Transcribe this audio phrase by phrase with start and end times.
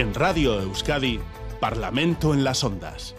[0.00, 1.20] En Radio Euskadi,
[1.60, 3.14] Parlamento en las Ondas.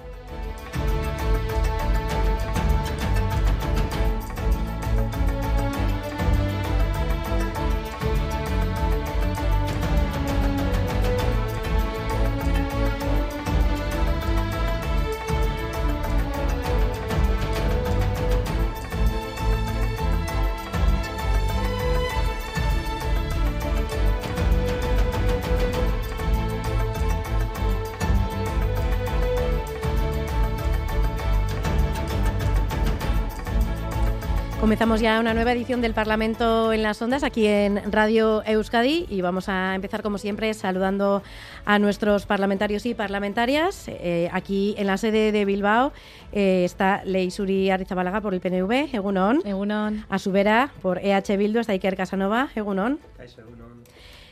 [34.72, 39.20] Comenzamos ya una nueva edición del Parlamento en las Ondas aquí en Radio Euskadi y
[39.20, 41.23] vamos a empezar como siempre saludando
[41.66, 43.89] a nuestros parlamentarios y parlamentarias.
[43.89, 45.92] Eh, aquí en la sede de Bilbao
[46.31, 49.42] eh, está Leisuri Arizabalaga por el PNV, Egunon.
[49.44, 50.06] Egunon.
[50.08, 52.98] Asubera por EH Bildu está Iker Casanova, Egunon.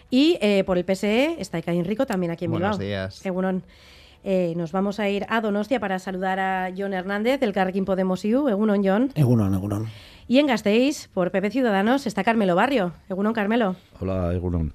[0.10, 2.78] Y eh, por el PSE está Iker Rico también aquí en Bilbao.
[2.78, 3.26] Buenos días.
[3.26, 3.62] Egunon.
[4.24, 8.26] Eh, nos vamos a ir a Donostia para saludar a John Hernández del Carrequín Podemos
[8.26, 8.50] IU.
[8.50, 9.12] Egunon, John.
[9.16, 9.88] Egunon, Egunon.
[10.30, 12.94] Y en Gasteiz, por PP Ciudadanos, está Carmelo Barrio.
[13.10, 13.76] Egunon, Carmelo.
[14.00, 14.72] Hola, Egunon.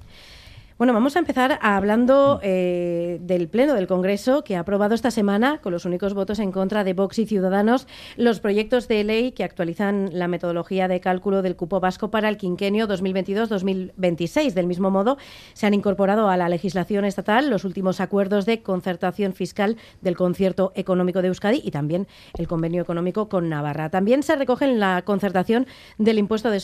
[0.76, 5.58] Bueno, vamos a empezar hablando eh, del Pleno del Congreso que ha aprobado esta semana,
[5.58, 9.44] con los únicos votos en contra de Vox y Ciudadanos, los proyectos de ley que
[9.44, 14.52] actualizan la metodología de cálculo del cupo vasco para el quinquenio 2022-2026.
[14.52, 15.16] Del mismo modo,
[15.52, 20.72] se han incorporado a la legislación estatal los últimos acuerdos de concertación fiscal del Concierto
[20.74, 23.90] Económico de Euskadi y también el convenio económico con Navarra.
[23.90, 26.58] También se recogen la concertación del impuesto de,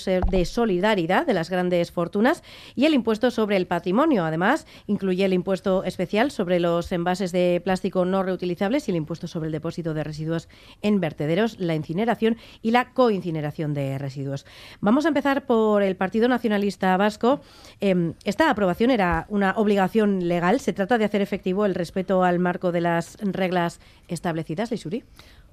[0.46, 2.42] solidaridad de las grandes fortunas
[2.74, 7.60] y el impuesto sobre el patrimonio Además, incluye el impuesto especial sobre los envases de
[7.62, 10.48] plástico no reutilizables y el impuesto sobre el depósito de residuos
[10.80, 14.46] en vertederos, la incineración y la coincineración de residuos.
[14.80, 17.40] Vamos a empezar por el Partido Nacionalista Vasco.
[17.80, 20.60] Em, esta aprobación era una obligación legal.
[20.60, 25.04] Se trata de hacer efectivo el respeto al marco de las reglas establecidas, Leisuri.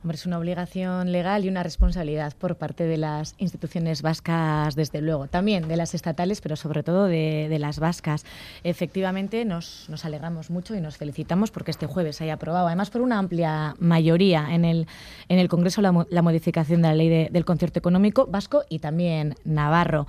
[0.04, 5.02] Hombre, es una obligación legal y una responsabilidad por parte de las instituciones vascas, desde
[5.02, 5.28] luego.
[5.28, 8.24] También de las estatales, pero sobre todo de, las vascas.
[8.64, 13.18] Efectivamente, nos, alegramos mucho y nos felicitamos porque este jueves haya aprobado, además por una
[13.18, 14.88] amplia mayoría en el,
[15.30, 20.06] en el Congreso, la, modificación de la ley del concierto económico vasco y también navarro.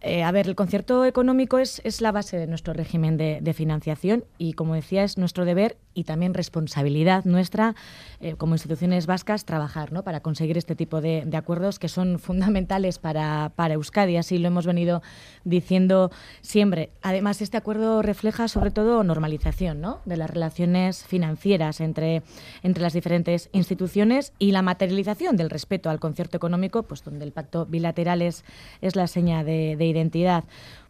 [0.00, 4.24] Eh, a ver, el concierto económico es, es, la base de nuestro régimen de, financiación
[4.36, 7.74] y, como decía, es nuestro deber y también responsabilidad nuestra
[8.20, 10.04] eh, como instituciones vascas trabajar ¿no?
[10.04, 14.16] para conseguir este tipo de, de acuerdos que son fundamentales para, para, Euskadi.
[14.16, 15.02] Así lo hemos venido
[15.42, 16.90] diciendo siempre.
[17.02, 20.00] Además, este acuerdo refleja sobre todo normalización ¿no?
[20.04, 22.22] de las relaciones financieras entre,
[22.62, 27.32] entre las diferentes instituciones y la materialización del respeto al concierto económico, pues donde el
[27.32, 28.44] pacto bilateral es,
[28.80, 30.44] es la seña de, de identidad.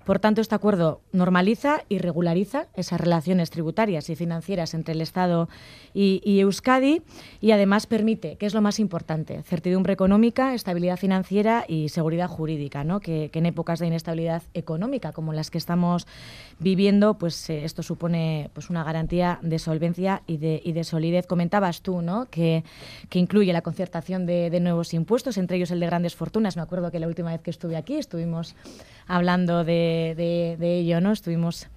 [0.08, 5.50] Por tanto, este acuerdo normaliza y regulariza esas relaciones tributarias y financieras entre el Estado
[5.92, 7.02] y, Euskadi
[7.42, 12.84] y además permite, que es lo más importante, certidumbre económica, estabilidad financiera y seguridad jurídica,
[12.84, 13.00] ¿no?
[13.00, 16.06] que, en épocas de inestabilidad económica como las que estamos
[16.58, 21.26] viviendo, pues eh, esto supone pues, una garantía de solvencia y de, y de solidez.
[21.26, 22.30] Comentabas tú ¿no?
[22.30, 22.64] que,
[23.10, 26.56] que incluye la concertación de nuevos impuestos, entre ellos el de grandes fortunas.
[26.56, 28.56] Me acuerdo que la última vez que estuve aquí estuvimos
[29.08, 31.12] hablando de, de, de ello, ¿no?
[31.12, 31.68] Estuvimos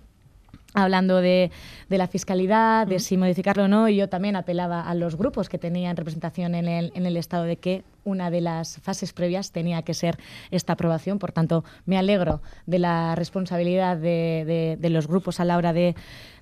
[0.74, 1.52] hablando de,
[1.90, 5.50] de, la fiscalidad, de si modificarlo o no, y yo también apelaba a los grupos
[5.50, 9.52] que tenían representación en el, en el Estado de que una de las fases previas
[9.52, 10.18] tenía que ser
[10.50, 11.20] esta aprobación.
[11.20, 15.96] Por tanto, me alegro de la responsabilidad de, los grupos a la hora de,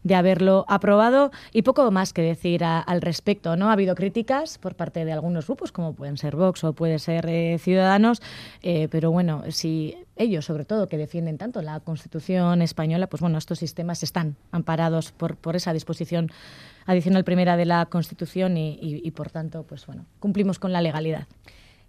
[0.03, 3.55] de haberlo aprobado y poco más que decir al respecto.
[3.55, 3.69] ¿no?
[3.69, 7.27] Ha habido críticas por parte de algunos grupos, como pueden ser Vox o puede ser
[7.27, 8.21] eh, Ciudadanos,
[8.61, 13.37] eh, pero bueno, si ellos, sobre todo, que defienden tanto la Constitución española, pues bueno,
[13.37, 16.29] estos sistemas están amparados por esa disposición
[16.89, 20.81] adicional primera de la Constitución y, y, y por tanto, pues bueno, cumplimos con la
[20.81, 21.27] legalidad.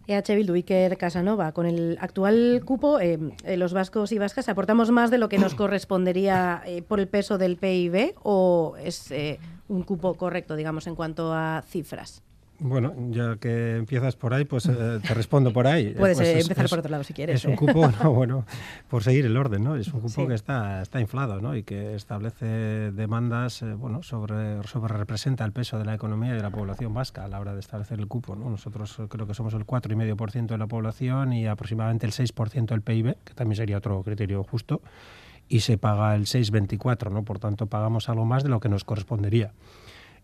[0.06, 3.18] EH Bildu, Iker Casanova, con el actual cupo, eh,
[3.56, 7.38] los vascos y vascas aportamos más de lo que nos correspondería eh, por el peso
[7.38, 9.38] del PIB o es eh,
[9.68, 12.22] un cupo correcto, digamos, en cuanto a cifras.
[12.60, 15.94] Bueno, ya que empiezas por ahí, pues eh, te respondo por ahí.
[15.98, 17.36] Puedes pues eh, empezar es, por otro lado si quieres.
[17.36, 17.56] Es un ¿eh?
[17.56, 18.44] cupo, no, bueno,
[18.88, 19.76] por seguir el orden, ¿no?
[19.76, 20.26] Es un cupo Sí.
[20.26, 21.56] que está, está inflado, ¿no?
[21.56, 22.44] Y que establece
[22.92, 26.92] demandas, eh, bueno, sobre, sobre representa el peso de la economía y de la población
[26.92, 28.50] vasca a la hora de establecer el cupo, ¿no?
[28.50, 33.16] Nosotros creo que somos el 4,5% de la población y aproximadamente el 6% del PIB,
[33.24, 34.82] que también sería otro criterio justo,
[35.48, 37.24] y se paga el 6,24, ¿no?
[37.24, 39.52] Por tanto, pagamos algo más de lo que nos correspondería.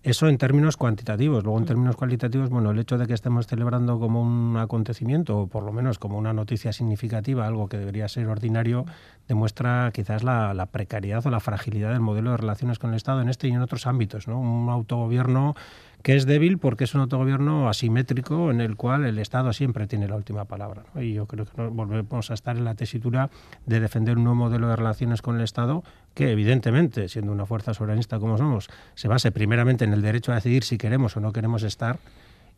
[0.07, 1.43] Eso en términos cuantitativos.
[1.43, 5.47] Luego, en términos cualitativos, bueno, el hecho de que estemos celebrando como un acontecimiento, o
[5.49, 8.85] por lo menos como una noticia significativa, algo que debería ser ordinario,
[9.27, 13.21] demuestra quizás la, la precariedad o la fragilidad del modelo de relaciones con el Estado
[13.21, 14.29] en este y en otros ámbitos.
[14.29, 14.39] ¿no?
[14.39, 15.57] Un autogobierno
[16.03, 20.07] que es débil porque es un autogobierno asimétrico en el cual el Estado siempre tiene
[20.07, 20.85] la última palabra.
[20.95, 23.29] Y yo creo que volvemos a estar en la tesitura
[23.67, 25.83] de defender un nuevo modelo de relaciones con el Estado
[26.17, 30.37] que, evidentemente, siendo una fuerza soberanista como somos, se base primeramente en el derecho a
[30.37, 31.99] decidir si queremos o no queremos estar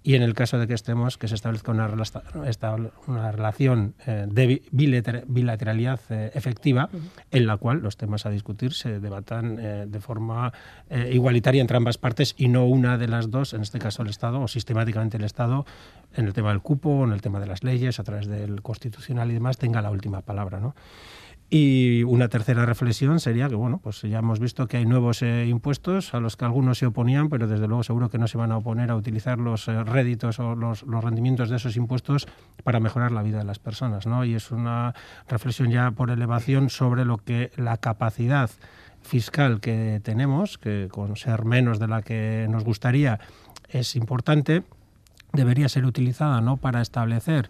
[0.05, 1.91] y en el caso de que estemos, que se establezca una,
[3.09, 6.89] una relación eh, de bilateralidad eh, efectiva
[7.33, 10.53] en la cual los temas a discutir se debatan eh, de forma
[11.11, 14.41] igualitaria entre ambas partes y no una de las dos, en este caso el Estado
[14.41, 15.67] o sistemáticamente el Estado,
[16.15, 19.33] en el tema del cupo, en el tema de las leyes, a través del constitucional
[19.33, 20.61] y demás, tenga la última palabra.
[20.61, 20.77] ¿no?
[21.51, 25.47] Y una tercera reflexión sería que, bueno, pues ya hemos visto que hay nuevos eh,
[25.47, 28.53] impuestos a los que algunos se oponían, pero desde luego seguro que no se van
[28.53, 32.29] a oponer a utilizar los eh, réditos o los, los, rendimientos de esos impuestos
[32.65, 34.27] para mejorar la vida de las personas, ¿no?
[34.27, 34.95] Y es una
[35.27, 38.51] reflexión ya por elevación sobre lo que la capacidad
[39.01, 43.21] fiscal que tenemos, que con ser menos de la que nos gustaría
[43.71, 44.65] es importante,
[45.33, 47.49] debería ser utilizada no para establecer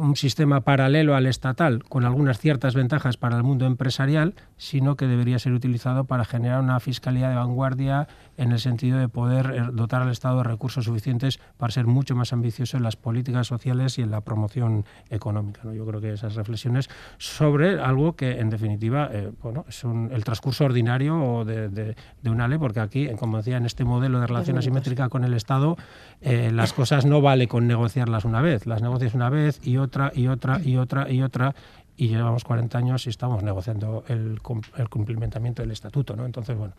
[0.00, 5.06] un sistema paralelo al estatal, con algunas ciertas ventajas para el mundo empresarial, sino que
[5.06, 8.08] debería ser utilizado para generar una fiscalidad de vanguardia
[8.40, 12.16] en el sentido de poder eh, dotar al Estado de recursos suficientes para ser mucho
[12.16, 15.60] más ambicioso en las políticas sociales y en la promoción económica.
[15.74, 16.88] Yo creo que esas reflexiones
[17.18, 22.58] sobre algo que, en definitiva, eh, bueno, es el transcurso ordinario de, de, una ley,
[22.58, 25.76] porque aquí, como decía, en este modelo de relación asimétrica con el Estado,
[26.22, 30.12] eh, las cosas no vale con negociarlas una vez, las negocias una vez y otra
[30.14, 31.54] y otra y otra y otra
[32.00, 34.40] y llevamos 40 años y estamos negociando el,
[34.78, 36.24] el cumplimiento del estatuto, ¿no?
[36.24, 36.72] Entonces, bueno,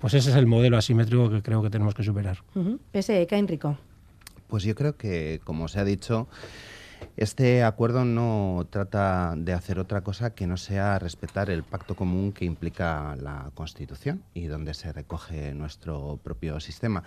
[0.00, 2.38] pues ese es el modelo asimétrico que creo que tenemos que superar.
[2.56, 3.78] Uh Ese, Enrico.
[4.48, 6.26] Pues yo creo que, como se ha dicho,
[7.16, 12.32] este acuerdo no trata de hacer otra cosa que no sea respetar el pacto común
[12.32, 17.04] que implica la Constitución y donde se recoge nuestro propio sistema.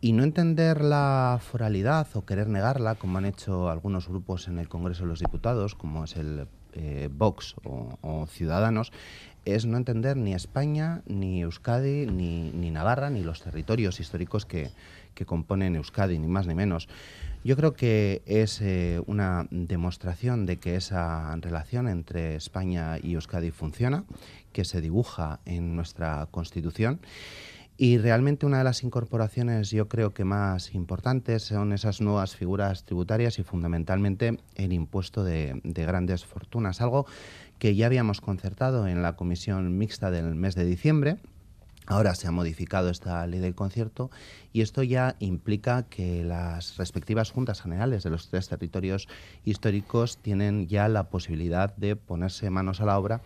[0.00, 4.68] Y no entender la foralidad o querer negarla, como han hecho algunos grupos en el
[4.68, 8.92] Congreso de los Diputados, como es el eh, Vox o, Ciudadanos,
[9.44, 14.70] es no entender ni España, ni Euskadi, ni, Navarra, ni los territorios históricos que,
[15.24, 16.88] componen Euskadi, ni más ni menos.
[17.44, 23.52] Yo creo que es eh, una demostración de que esa relación entre España y Euskadi
[23.52, 24.04] funciona,
[24.52, 27.00] que se dibuja en nuestra Constitución
[27.78, 32.84] y realmente una de las incorporaciones yo creo que más importantes son esas nuevas figuras
[32.84, 37.06] tributarias y fundamentalmente el impuesto de, grandes fortunas, algo
[37.58, 41.18] que ya habíamos concertado en la comisión mixta del mes de diciembre.
[41.88, 44.10] Ahora se ha modificado esta ley del concierto
[44.52, 49.06] y esto ya implica que las respectivas juntas generales de los tres territorios
[49.44, 53.20] históricos tienen ya la posibilidad de ponerse manos a la obra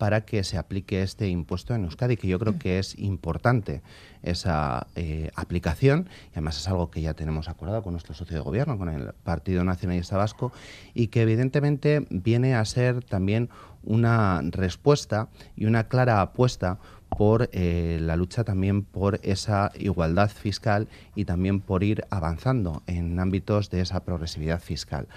[0.00, 3.82] para que se aplique este impuesto en Euskadi, que yo creo que es importante
[4.22, 8.42] esa eh, aplicación, y además es algo que ya tenemos acordado con nuestro socio de
[8.42, 10.52] gobierno, con el Partido Nacionalista Vasco,
[10.94, 13.50] y que evidentemente viene a ser también
[13.82, 16.78] una respuesta y una clara apuesta
[17.10, 23.18] por eh, la lucha también por esa igualdad fiscal y también por ir avanzando en
[23.18, 25.08] ámbitos de esa progresividad fiscal.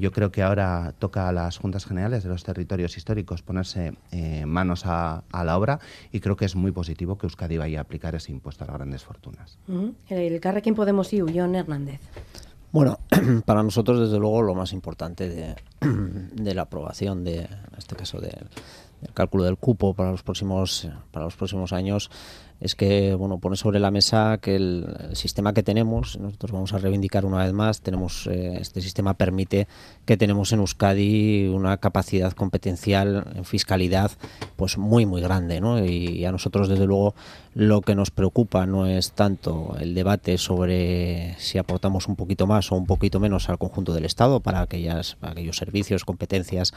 [0.00, 4.46] Yo creo que ahora toca a las Juntas Generales de los territorios históricos ponerse eh,
[4.46, 5.78] manos a, la obra
[6.10, 8.76] y creo que es muy positivo que Euskadi vaya a aplicar ese impuesto a las
[8.76, 9.58] grandes fortunas.
[10.08, 12.00] El Carrequín Podemos y John Hernández.
[12.72, 12.98] Bueno,
[13.44, 15.56] para nosotros desde luego lo más importante de,
[16.32, 18.48] de la aprobación de, en este caso, del
[19.12, 22.10] cálculo del cupo para los próximos para los próximos años
[22.60, 26.78] es que bueno pone sobre la mesa que el, sistema que tenemos nosotros vamos a
[26.78, 29.66] reivindicar una vez más tenemos eh, este sistema permite
[30.04, 34.10] que tenemos en Euskadi una capacidad competencial en fiscalidad
[34.56, 35.84] pues muy muy grande ¿no?
[35.84, 37.14] y a nosotros desde luego
[37.54, 42.70] lo que nos preocupa no es tanto el debate sobre si aportamos un poquito más
[42.70, 46.74] o un poquito menos al conjunto del Estado para aquellas aquellos servicios competencias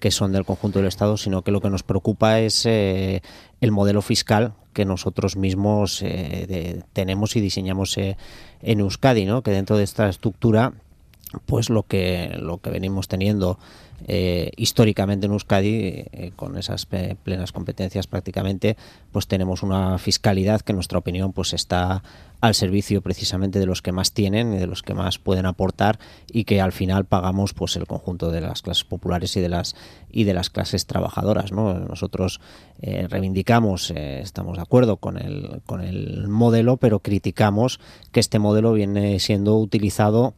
[0.00, 3.22] que son del conjunto del Estado sino que lo que nos preocupa es eh,
[3.60, 8.16] el modelo fiscal que nosotros mismos eh, tenemos y diseñamos eh,
[8.60, 9.42] en Euskadi, ¿no?
[9.42, 10.74] que dentro de esta estructura
[11.44, 13.58] pues lo que lo que venimos teniendo
[14.08, 18.76] eh, históricamente en Euskadi eh, con esas plenas competencias prácticamente
[19.10, 22.02] pues tenemos una fiscalidad que en nuestra opinión pues está
[22.42, 25.98] al servicio precisamente de los que más tienen y de los que más pueden aportar
[26.30, 29.74] y que al final pagamos pues el conjunto de las clases populares y de las
[30.10, 32.40] y de las clases trabajadoras nosotros
[32.82, 37.80] eh, reivindicamos estamos de acuerdo con el con el modelo pero criticamos
[38.12, 40.34] que este modelo viene siendo utilizado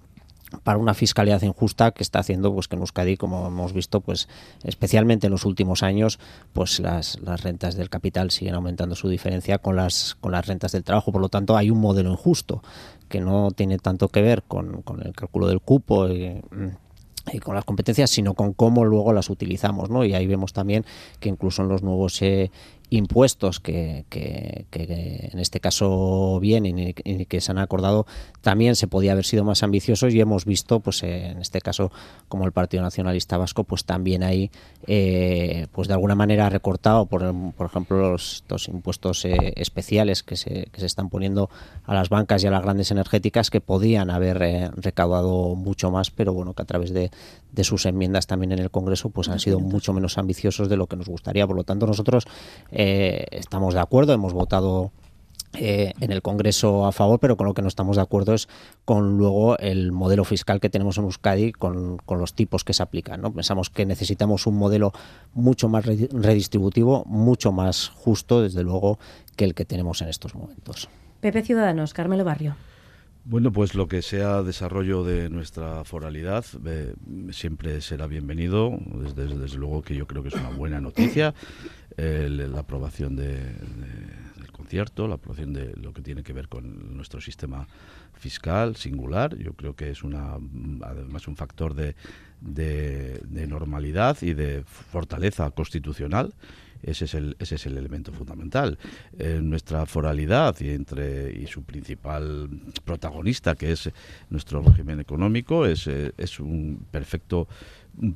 [0.62, 4.28] para una fiscalidad injusta que está haciendo pues que en Euskadi como hemos visto pues
[4.64, 6.18] especialmente en los últimos años
[6.52, 10.72] pues las, las rentas del capital siguen aumentando su diferencia con las con las rentas
[10.72, 12.62] del trabajo por lo tanto hay un modelo injusto
[13.08, 16.40] que no tiene tanto que ver con, con el cálculo del cupo y,
[17.32, 20.04] y con las competencias, sino con cómo luego las utilizamos, ¿no?
[20.04, 20.84] Y ahí vemos también
[21.20, 22.50] que incluso en los nuevos eh,
[22.90, 24.66] impuestos que, que,
[25.32, 28.06] en este caso vienen y, que se han acordado
[28.40, 31.90] también se podía haber sido más ambiciosos y hemos visto pues en este caso
[32.28, 34.50] como el Partido Nacionalista Vasco pues también ahí
[34.86, 40.68] eh, pues de alguna manera recortado por, por ejemplo los, impuestos eh, especiales que se,
[40.72, 41.50] que se están poniendo
[41.84, 46.10] a las bancas y a las grandes energéticas que podían haber eh, recaudado mucho más
[46.10, 47.10] pero bueno que a través de,
[47.52, 50.86] de sus enmiendas también en el Congreso pues han sido mucho menos ambiciosos de lo
[50.86, 51.46] que nos gustaría.
[51.46, 52.24] Por lo tanto nosotros
[52.80, 54.92] eh, estamos de acuerdo, hemos votado
[55.54, 58.48] eh, en el Congreso a favor, pero con lo que no estamos de acuerdo es
[58.84, 63.20] con luego el modelo fiscal que tenemos en Euskadi con, los tipos que se aplican.
[63.20, 63.32] ¿no?
[63.32, 64.92] Pensamos que necesitamos un modelo
[65.34, 69.00] mucho más redistributivo, mucho más justo, desde luego,
[69.34, 70.88] que el que tenemos en estos momentos.
[71.20, 72.54] Pepe Ciudadanos, Carmelo Barrio.
[73.30, 76.94] Bueno, pues lo que sea desarrollo de nuestra foralidad eh,
[77.30, 78.78] siempre será bienvenido.
[79.04, 81.34] Desde, desde, luego que yo creo que es una buena noticia
[81.98, 87.68] la aprobación del concierto, la aprobación de lo que tiene que ver con nuestro sistema
[88.14, 89.36] fiscal singular.
[89.36, 90.38] Yo creo que es una
[90.80, 91.96] además un factor de,
[92.40, 96.32] de normalidad y de fortaleza constitucional
[96.82, 98.78] ese es el, ese es el elemento fundamental.
[99.40, 102.48] nuestra foralidad y, entre, y su principal
[102.84, 103.90] protagonista, que es
[104.30, 107.48] nuestro régimen económico, es, eh, es un perfecto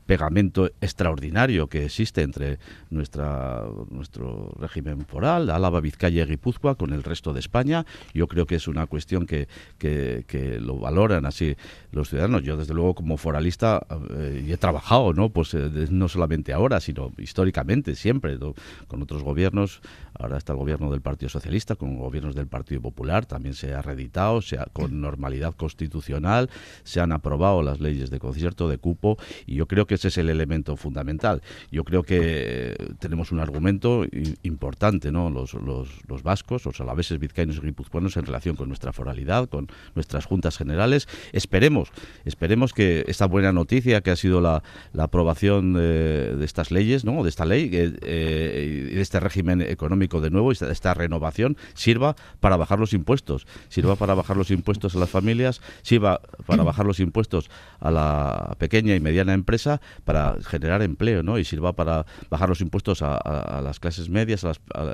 [0.07, 2.59] pegamento extraordinario que existe entre
[2.91, 7.85] nuestra, nuestro régimen foral, Álava, Vizcaya y Guipúzcoa, con el resto de España.
[8.15, 9.49] Yo creo que es una cuestión que,
[9.79, 11.57] que, lo valoran así
[11.91, 12.43] los ciudadanos.
[12.43, 15.31] Yo, desde luego, como foralista, eh, y he trabajado, ¿no?
[15.31, 18.39] Pues eh, no solamente ahora, sino históricamente, siempre,
[18.87, 19.81] con otros gobiernos.
[20.15, 23.83] Ahora está el gobierno del Partido Socialista, con gobiernos del Partido Popular, también se ha
[23.83, 26.51] reeditado, se con normalidad constitucional,
[26.85, 30.19] se han aprobado las leyes de concierto, de cupo, y yo creo que ese es
[30.19, 31.41] el elemento fundamental.
[31.71, 34.05] Yo creo que eh, tenemos un argumento
[34.43, 35.31] importante, ¿no?
[35.31, 39.69] Los, los, los vascos, los alaveses, vizcaínos y guipuzcoanos en relación con nuestra foralidad, con
[39.95, 41.09] nuestras juntas generales.
[41.33, 41.89] Esperemos,
[42.27, 44.63] esperemos que esta buena noticia que ha sido la,
[44.93, 47.23] la aprobación de, estas leyes, ¿no?
[47.23, 52.59] De esta ley, eh, de este régimen económico de nuevo, esta, esta renovación, sirva para
[52.59, 57.01] bajar los impuestos, sirva para bajar los impuestos a las familias, sirva para bajar los
[57.01, 57.49] impuestos
[57.81, 59.62] a la pequeña y mediana empresa
[60.05, 61.39] para generar empleo, ¿no?
[61.39, 64.53] Y sirva para bajar los impuestos a, las clases medias a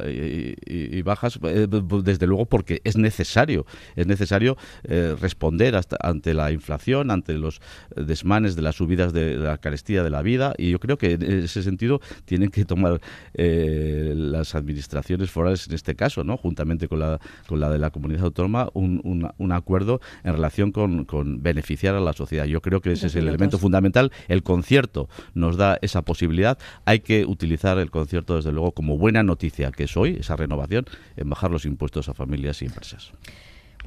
[0.08, 1.66] y, bajas, eh,
[2.02, 7.60] desde luego porque es necesario, es necesario eh, responder hasta, ante la inflación, ante los
[7.96, 11.44] desmanes de las subidas de, la carestía de la vida, y yo creo que en
[11.44, 13.00] ese sentido tienen que tomar
[13.34, 16.36] eh, las administraciones forales en este caso, ¿no?
[16.36, 19.00] Juntamente con la, con la de la comunidad autónoma, un,
[19.36, 22.44] un, acuerdo en relación con, con, beneficiar a la sociedad.
[22.44, 27.00] Yo creo que ese es el elemento fundamental, el concierto nos da esa posibilidad, hay
[27.00, 30.84] que utilizar el concierto desde luego como buena noticia que es hoy, esa renovación,
[31.16, 33.12] en bajar los impuestos a familias y empresas.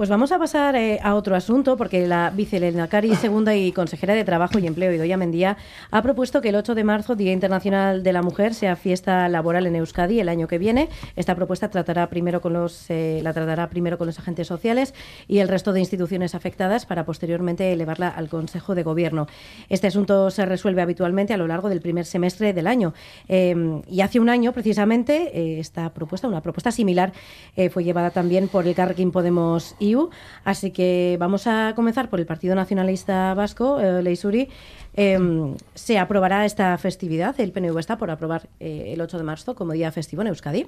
[0.01, 4.23] Pues vamos a pasar eh, a otro asunto, porque la vicelenacari segunda y consejera de
[4.23, 5.57] Trabajo y Empleo, Idoia Mendía,
[5.91, 9.67] ha propuesto que el 8 de marzo, Día Internacional de la Mujer, sea fiesta laboral
[9.67, 10.89] en Euskadi el año que viene.
[11.15, 14.95] Esta propuesta tratará primero con los, eh, la tratará primero con los agentes sociales
[15.27, 19.27] y el resto de instituciones afectadas para posteriormente elevarla al Consejo de Gobierno.
[19.69, 22.95] Este asunto se resuelve habitualmente a lo largo del primer semestre del año.
[23.27, 27.13] Eh, y hace un año, precisamente, esta propuesta, una propuesta similar,
[27.69, 29.75] fue llevada también por el Carrequín Podemos
[30.43, 34.49] Así que vamos a comenzar por el Partido Nacionalista Vasco, eh, Leisuri.
[34.93, 37.39] Em, se aprobará esta festividad.
[37.39, 40.67] El PNV está por aprobar eh, el 8 de marzo como día festivo en Euskadi.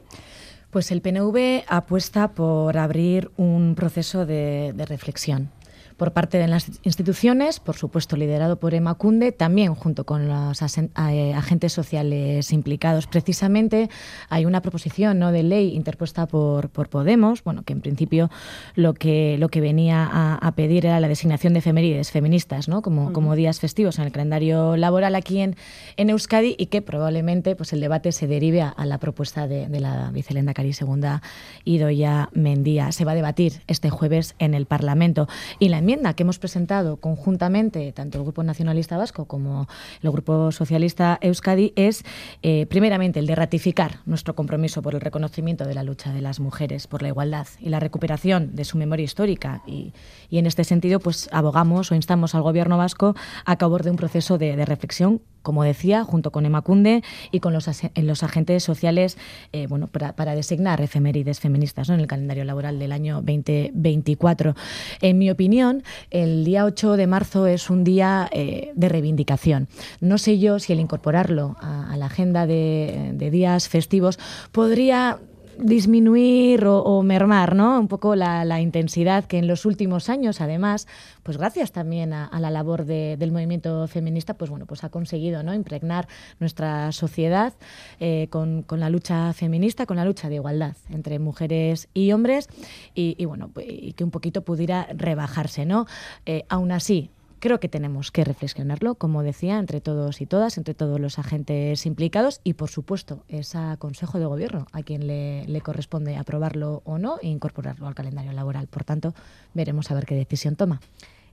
[0.69, 5.51] Pues el PNV apuesta por abrir un proceso de reflexión
[5.97, 11.33] por parte de las instituciones, por supuesto liderado por Emacunde, también junto con los eh,
[11.33, 13.07] agentes sociales implicados.
[13.07, 13.89] Precisamente
[14.29, 15.31] hay una proposición ¿no?
[15.31, 18.29] de ley interpuesta por, por Podemos, bueno, que en principio
[18.75, 22.81] lo que, lo que venía a, pedir era la designación de efemérides feministas ¿no?
[22.81, 25.55] como, como días festivos en el calendario laboral aquí en,
[25.97, 29.79] en Euskadi y que probablemente pues, el debate se derive a, la propuesta de, de
[29.79, 31.21] la vicelenda Cari Segunda
[31.63, 32.91] Idoya Mendía.
[32.91, 35.27] Se va a debatir este jueves en el Parlamento
[35.59, 39.67] y la enmienda que hemos presentado conjuntamente, tanto el Grupo Nacionalista Vasco como
[40.01, 42.03] el Grupo Socialista Euskadi, es
[42.41, 46.39] eh, primeramente el de ratificar nuestro compromiso por el reconocimiento de la lucha de las
[46.39, 49.61] mujeres por la igualdad y la recuperación de su memoria histórica.
[49.67, 49.93] Y,
[50.31, 54.37] en este sentido, pues abogamos o instamos al Gobierno vasco a cabo de un proceso
[54.37, 59.17] de, de reflexión como decía, junto con Emacunde y con los, los agentes sociales
[59.51, 64.55] eh, bueno, para, designar efemérides feministas en el calendario laboral del año 2024.
[65.01, 65.72] En mi opinión,
[66.11, 69.67] el día 8 de marzo es un día eh, de reivindicación.
[69.99, 74.19] No sé yo si el incorporarlo a, la agenda de días festivos
[74.51, 75.19] podría
[75.57, 77.79] disminuir o, mermar ¿no?
[77.79, 80.87] un poco la, intensidad que en los últimos años, además,
[81.23, 85.53] pues gracias también a, la labor del movimiento feminista, pues bueno, pues ha conseguido ¿no?
[85.53, 86.07] impregnar
[86.39, 87.53] nuestra sociedad
[87.99, 92.49] eh, con, la lucha feminista, con la lucha de igualdad entre mujeres y hombres,
[92.95, 95.85] y, bueno, pues, y que un poquito pudiera rebajarse, ¿no?
[96.25, 97.09] Eh, aún así,
[97.43, 101.85] Creo que tenemos que reflexionarlo, como decía, entre todos y todas, entre todos los agentes
[101.85, 106.99] implicados y, por supuesto, es a Consejo de Gobierno a quien le, corresponde aprobarlo o
[106.99, 108.67] no e incorporarlo al calendario laboral.
[108.67, 109.13] Por tanto,
[109.53, 110.79] veremos a ver qué decisión toma.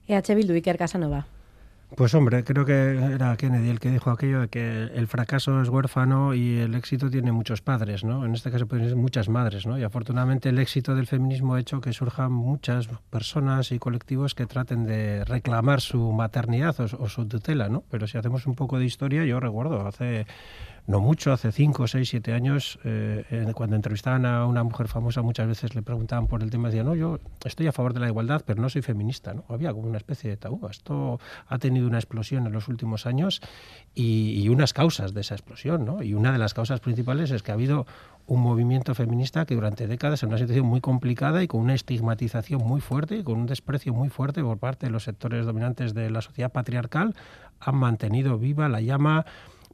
[0.09, 1.27] EH Bildu, Casanova.
[1.95, 5.67] Pues hombre, creo que era Kennedy el que dijo aquello de que el fracaso es
[5.67, 8.25] huérfano y el éxito tiene muchos padres, ¿no?
[8.25, 9.77] En este caso pueden ser muchas madres, ¿no?
[9.77, 14.45] Y afortunadamente el éxito del feminismo ha hecho que surjan muchas personas y colectivos que
[14.45, 17.83] traten de reclamar su maternidad o, o su tutela, ¿no?
[17.91, 20.25] Pero si hacemos un poco de historia, yo recuerdo hace
[20.91, 25.47] no mucho, hace 5, 6, 7 años, eh, cuando entrevistaban a una mujer famosa, muchas
[25.47, 28.07] veces le preguntaban por el tema y decían, no, yo estoy a favor de la
[28.07, 29.33] igualdad, pero no soy feminista.
[29.33, 29.45] ¿no?
[29.47, 30.67] Había como una especie de tabú.
[30.67, 33.41] Esto ha tenido una explosión en los últimos años
[33.95, 35.85] y, unas causas de esa explosión.
[35.85, 36.03] ¿no?
[36.03, 37.87] Y una de las causas principales es que ha habido
[38.27, 42.61] un movimiento feminista que durante décadas en una situación muy complicada y con una estigmatización
[42.61, 46.09] muy fuerte y con un desprecio muy fuerte por parte de los sectores dominantes de
[46.09, 47.15] la sociedad patriarcal
[47.61, 49.25] han mantenido viva la llama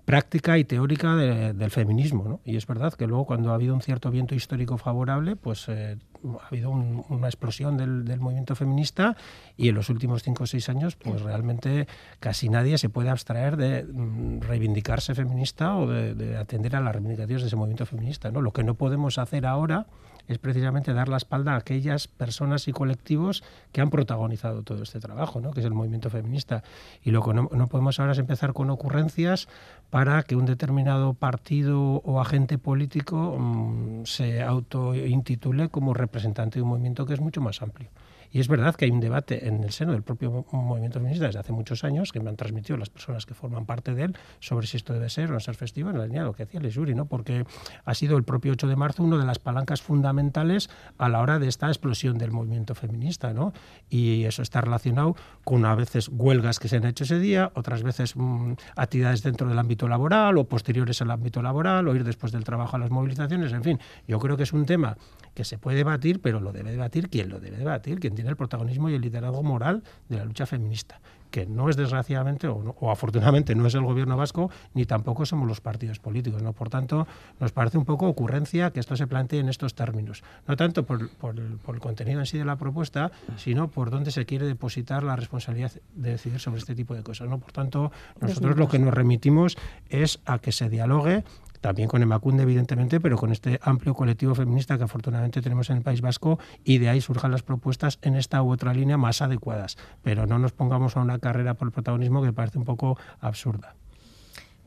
[0.07, 2.23] práctica y teórica del feminismo.
[2.29, 2.39] ¿no?
[2.45, 5.97] Y es verdad que luego cuando ha habido un cierto viento histórico favorable, pues eh,
[6.39, 9.17] ha habido una explosión del, movimiento feminista
[9.57, 11.89] y en los últimos cinco o seis años, pues realmente
[12.21, 16.93] casi nadie se puede abstraer de mm, reivindicarse feminista o de, de, atender a las
[16.93, 18.31] reivindicaciones de ese movimiento feminista.
[18.31, 18.41] ¿no?
[18.41, 19.87] Lo que no podemos hacer ahora
[20.27, 24.99] es precisamente dar la espalda a aquellas personas y colectivos que han protagonizado todo este
[24.99, 25.51] trabajo, ¿no?
[25.51, 26.63] que es el movimiento feminista.
[27.03, 29.47] Y lo que no, podemos ahora es empezar con ocurrencias
[29.89, 36.69] para que un determinado partido o agente político mm, se autointitule como representante de un
[36.69, 37.89] movimiento que es mucho más amplio.
[38.37, 41.39] Y es verdad que hay un debate en el seno del propio movimiento feminista desde
[41.39, 44.67] hace muchos años que me han transmitido las personas que forman parte de él sobre
[44.67, 46.59] si esto debe ser o no ser festivo en la línea de lo que decía
[46.59, 47.07] Lesuri, ¿no?
[47.07, 47.47] porque
[47.83, 50.69] ha sido el propio 8 de marzo una de las palancas fundamentales
[50.99, 53.33] a la hora de esta explosión del movimiento feminista.
[53.33, 53.53] ¿no?
[53.89, 57.81] Y eso está relacionado con a veces huelgas que se han hecho ese día, otras
[57.81, 62.31] veces mm, actividades dentro del ámbito laboral o posteriores al ámbito laboral o ir después
[62.31, 64.95] del trabajo a las movilizaciones, en fin, yo creo que es un tema
[65.37, 68.35] que se puede debatir, pero lo debe debatir quien lo debe debatir, quien tiene el
[68.35, 73.53] protagonismo y el liderazgo moral de la lucha feminista, que no es desgraciadamente o, afortunadamente
[73.53, 76.41] no es el gobierno vasco, ni tampoco somos los partidos políticos.
[76.41, 76.53] ¿no?
[76.53, 77.05] Por tanto,
[77.39, 81.01] nos parece un poco ocurrencia que esto se plantee en estos términos, no tanto por,
[81.03, 85.71] el, contenido en sí de la propuesta, sino por dónde se quiere depositar la responsabilidad
[85.93, 87.29] de decidir sobre este tipo de cosas.
[87.29, 87.37] ¿no?
[87.37, 89.55] Por tanto, nosotros lo que nos remitimos
[89.89, 91.23] es a que se dialogue
[91.61, 95.83] también con Emacunde, evidentemente, pero con este amplio colectivo feminista que afortunadamente tenemos en el
[95.83, 99.77] País Vasco y de ahí surjan las propuestas en esta u otra línea más adecuadas.
[100.03, 103.75] Pero no nos pongamos a una carrera por el protagonismo que parece un poco absurda.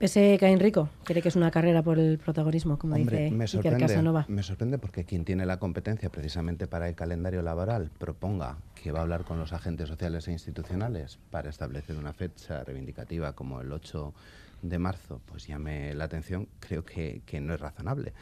[0.00, 3.80] Pese Caín Rico cree que es una carrera por el protagonismo, como dice me sorprende,
[3.80, 4.24] Casanova.
[4.28, 9.00] Me sorprende porque quien tiene la competencia precisamente para el calendario laboral proponga que va
[9.00, 13.70] a hablar con los agentes sociales e institucionales para establecer una fecha reivindicativa como el
[13.72, 14.14] 8
[14.62, 18.12] de marzo, pues llame la atención, creo que, no es razonable.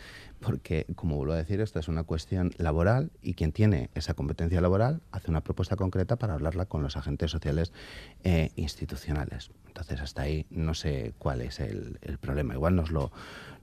[0.41, 4.61] Porque, como vuelvo a decir, esto es una cuestión laboral y quien tiene esa competencia
[4.61, 7.73] laboral hace una propuesta concreta para hablarla con los agentes sociales
[8.25, 9.51] e institucionales.
[9.67, 12.55] Entonces, hasta ahí no sé cuál es el, el problema.
[12.55, 13.13] Igual nos lo,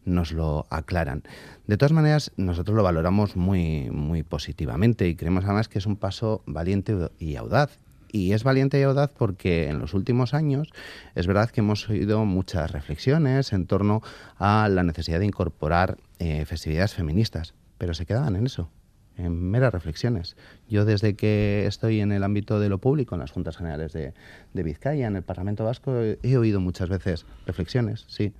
[0.05, 1.23] nos lo aclaran.
[1.67, 5.97] De todas maneras, nosotros lo valoramos muy, muy positivamente y creemos además que es un
[5.97, 7.79] paso valiente y audaz
[8.15, 10.69] Y es valiente y audaz porque en los últimos años
[11.15, 14.01] es verdad que hemos oído muchas reflexiones en torno
[14.37, 18.69] a la necesidad de incorporar eh, festividades feministas, pero se quedaban en eso,
[19.17, 20.37] en meras reflexiones.
[20.69, 24.13] Yo desde que estoy en el ámbito de lo público, en las Juntas Generales de,
[24.53, 28.31] de Vizcaya, en el Parlamento Vasco, he oído muchas veces reflexiones, sí,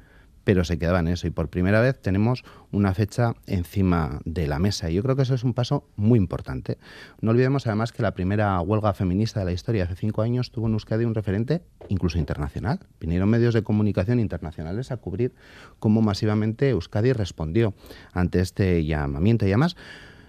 [0.45, 1.27] pero se quedaba en eso.
[1.27, 4.89] Y por primera vez tenemos una fecha encima de la mesa.
[4.89, 6.77] Y yo creo que eso es un paso muy importante.
[7.19, 10.67] No olvidemos además que la primera huelga feminista de la historia hace cinco años tuvo
[10.67, 12.79] en Euskadi un referente incluso internacional.
[13.01, 15.33] Vinieron medios de comunicación internacionales a cubrir
[15.79, 17.73] cómo masivamente Euskadi respondió
[18.13, 19.45] ante este llamamiento.
[19.45, 19.75] Y además,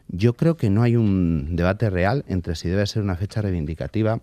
[0.09, 4.21] yo creo que no hay un debate real entre si debe ser una fecha reivindicativa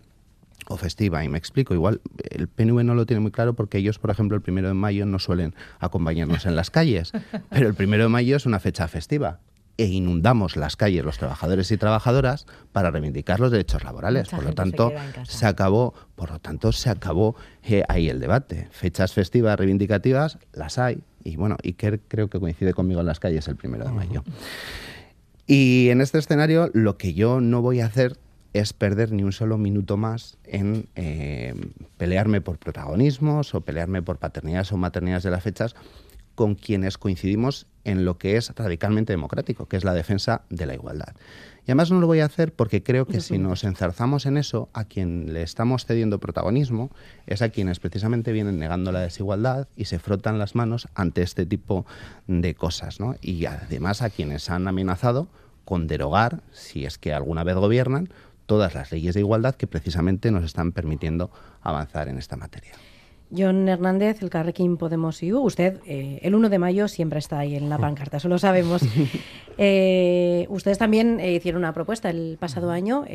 [0.67, 1.23] o festiva.
[1.23, 4.36] Y me explico, igual el PNV no lo tiene muy claro porque ellos, por ejemplo,
[4.36, 7.12] el primero de mayo no suelen acompañarnos en las calles,
[7.49, 9.39] pero el primero de mayo es una fecha festiva
[9.78, 14.30] e inundamos las calles los trabajadores y trabajadoras para reivindicar los derechos laborales.
[14.30, 14.91] por lo tanto,
[15.23, 18.67] se, acabó, por lo tanto, se acabó eh, ahí el debate.
[18.71, 23.47] Fechas festivas reivindicativas las hay y bueno, y creo que coincide conmigo en las calles
[23.47, 24.23] el primero de mayo.
[25.47, 28.17] Y en este escenario lo que yo no voy a hacer
[28.53, 31.53] es perder ni un solo minuto más en eh,
[31.97, 35.75] pelearme por protagonismos o pelearme por paternidades o maternidades de las fechas
[36.35, 40.73] con quienes coincidimos en lo que es radicalmente democrático, que es la defensa de la
[40.73, 41.13] igualdad.
[41.65, 44.69] Y además no lo voy a hacer porque creo que si nos enzarzamos en eso,
[44.73, 46.89] a quien le estamos cediendo protagonismo
[47.25, 51.45] es a quienes precisamente vienen negando la desigualdad y se frotan las manos ante este
[51.45, 51.85] tipo
[52.27, 52.99] de cosas.
[52.99, 53.15] ¿no?
[53.21, 55.27] Y además a quienes han amenazado
[55.63, 58.09] con derogar, si es que alguna vez gobiernan,
[58.45, 62.73] todas las leyes de igualdad que precisamente nos están permitiendo avanzar en esta materia.
[63.36, 65.39] John Hernández, el Carrequín Podemos IU.
[65.39, 68.81] Usted, eh, el 1 de mayo, siempre está ahí en la pancarta, eso lo sabemos.
[69.59, 73.05] Eh, ustedes también eh, hicieron una propuesta el pasado año,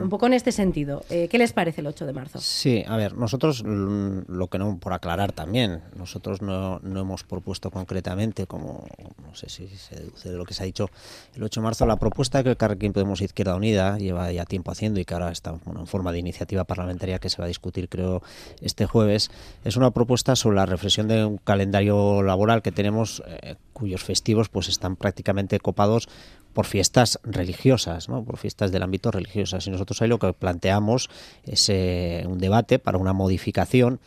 [0.00, 1.02] un poco en este sentido.
[1.08, 2.38] ¿Qué les parece el 8 de marzo?
[2.38, 7.72] Sí, a ver, nosotros, lo que no, por aclarar también, nosotros no, no hemos propuesto
[7.72, 8.86] concretamente, como
[9.26, 10.88] no sé si se deduce de lo que se ha dicho,
[11.34, 14.70] el 8 de marzo, la propuesta que el Carrequín Podemos Izquierda Unida lleva ya tiempo
[14.70, 17.88] haciendo y que ahora está en forma de iniciativa parlamentaria que se va a discutir,
[17.88, 18.22] creo,
[18.60, 19.32] este jueves
[19.68, 24.48] es una propuesta sobre la reflexión de un calendario laboral que tenemos eh, cuyos festivos
[24.48, 26.08] pues están prácticamente copados
[26.54, 28.24] por fiestas religiosas, ¿no?
[28.24, 29.58] por fiestas del ámbito religioso.
[29.64, 31.10] Y nosotros ahí lo que planteamos
[31.44, 34.00] es eh, un debate para una modificación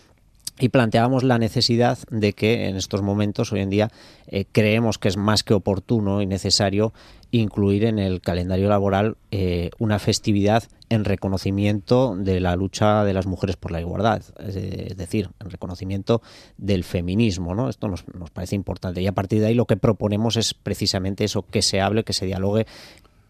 [0.60, 3.92] y planteábamos la necesidad de que en estos momentos, hoy en día,
[4.28, 6.92] eh, creemos que es más que oportuno y necesario
[7.32, 13.26] incluir en el calendario laboral eh, una festividad en reconocimiento de la lucha de las
[13.26, 16.22] mujeres por la igualdad, es decir, en reconocimiento
[16.58, 17.56] del feminismo.
[17.56, 17.70] ¿no?
[17.70, 21.24] Esto nos, nos parece importante y a partir de ahí lo que proponemos es precisamente
[21.24, 22.66] eso, que se hable, que se dialogue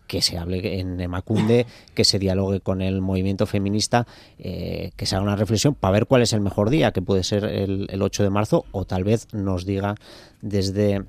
[0.08, 4.06] que se hable en Emacunde, que se dialogue con el movimiento feminista,
[4.40, 7.24] eh, que se haga una reflexión para ver cuál es el mejor día, que puede
[7.24, 9.96] ser el, el 8 de marzo, o tal vez nos diga
[10.42, 11.06] desde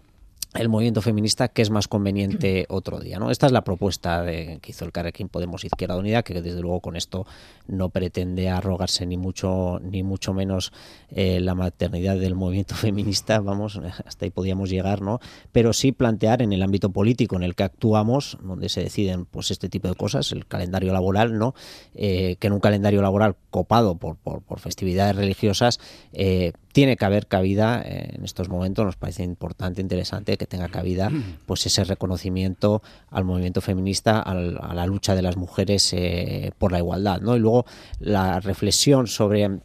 [0.54, 3.18] el movimiento feminista que es más conveniente otro día.
[3.18, 3.30] ¿no?
[3.30, 6.80] Esta es la propuesta de, que hizo el Carrequín Podemos Izquierda Unida, que desde luego
[6.80, 7.26] con esto
[7.66, 10.72] no pretende arrogarse ni mucho, ni mucho menos
[11.10, 15.20] eh, la maternidad del movimiento feminista, vamos, hasta ahí podíamos llegar, ¿no?
[15.52, 19.50] Pero sí plantear en el ámbito político en el que actuamos, donde se deciden pues
[19.50, 21.54] este tipo de cosas, el calendario laboral, ¿no?
[21.94, 25.80] Eh, que en un calendario laboral copado por, por, por festividades religiosas
[26.12, 31.10] eh, tiene que haber cabida en estos momentos, nos parece importante, interesante que tenga cabida
[31.46, 36.78] pues ese reconocimiento al movimiento feminista, a la lucha de las mujeres eh, por la
[36.78, 37.20] igualdad.
[37.20, 37.36] ¿no?
[37.36, 37.66] Y luego
[38.00, 39.60] la reflexión sobre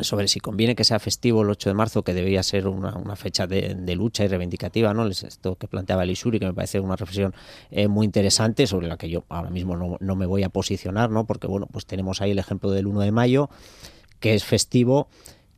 [0.00, 3.46] sobre si conviene que sea festivo el 8 de marzo, que debería ser una, fecha
[3.46, 5.06] de, lucha y reivindicativa, ¿no?
[5.08, 7.34] Esto que planteaba el Isuri, que me parece una reflexión
[7.70, 11.10] eh, muy interesante, sobre la que yo ahora mismo no, no, me voy a posicionar,
[11.10, 11.26] ¿no?
[11.26, 13.50] Porque, bueno, pues tenemos ahí el ejemplo del 1 de mayo,
[14.20, 15.08] que es festivo,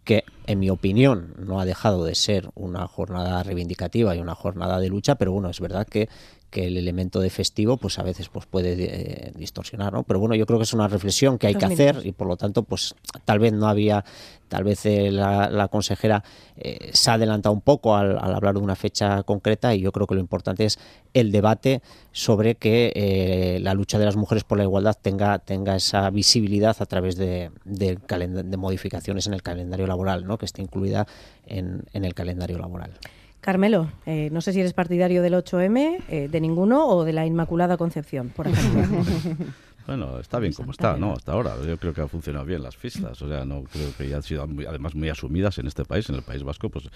[0.04, 4.80] que en mi opinión no ha dejado de ser una jornada reivindicativa y una jornada
[4.80, 6.08] de lucha, pero bueno, es verdad que,
[6.50, 10.02] que el elemento de festivo pues a veces pues puede eh, distorsionar, ¿no?
[10.02, 12.36] Pero bueno, yo creo que es una reflexión que hay que hacer y por lo
[12.36, 14.04] tanto pues tal vez no había
[14.50, 16.24] Tal vez eh, la, consejera
[16.56, 20.08] eh, se ha adelantado un poco al, hablar de una fecha concreta y yo creo
[20.08, 20.80] que lo importante es
[21.14, 25.76] el debate sobre que eh, la lucha de las mujeres por la igualdad tenga, tenga
[25.76, 30.36] esa visibilidad a través de, de, de modificaciones en el calendario laboral, ¿no?
[30.36, 31.06] que esté incluida
[31.46, 32.98] en, en el calendario laboral.
[33.40, 38.28] Carmelo, no sé si eres partidario del 8M, de ninguno o de la Inmaculada Concepción,
[38.28, 39.02] por ejemplo.
[39.90, 41.14] Bueno, está bien como está, ¿no?
[41.14, 41.56] Hasta ahora.
[41.66, 43.20] Yo creo que ha funcionado bien las fiestas.
[43.22, 46.14] O sea, no creo que ya han sido además muy asumidas en este país, en
[46.14, 46.88] el País Vasco, pues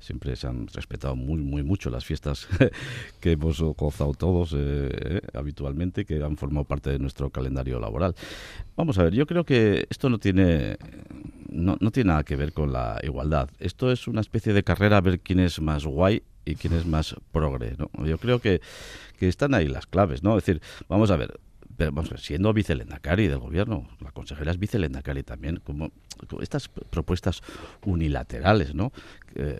[0.00, 2.48] siempre se han respetado muy, muy mucho las fiestas
[3.20, 8.16] que hemos gozado todos eh, habitualmente, que han formado parte de nuestro calendario laboral.
[8.74, 10.78] Vamos a ver, yo creo que esto no tiene
[11.48, 13.50] no, no tiene nada que ver con la igualdad.
[13.60, 16.86] Esto es una especie de carrera a ver quién es más guay y quién es
[16.86, 17.76] más progre.
[17.78, 18.04] ¿no?
[18.04, 18.60] Yo creo que,
[19.16, 20.24] que están ahí las claves.
[20.24, 20.36] ¿no?
[20.36, 21.38] Es decir, vamos a ver,
[21.82, 25.90] pero vamos, siendo del gobierno, la consejera es vicelendacari también, como,
[26.40, 27.42] estas propuestas
[27.84, 28.92] unilaterales, ¿no?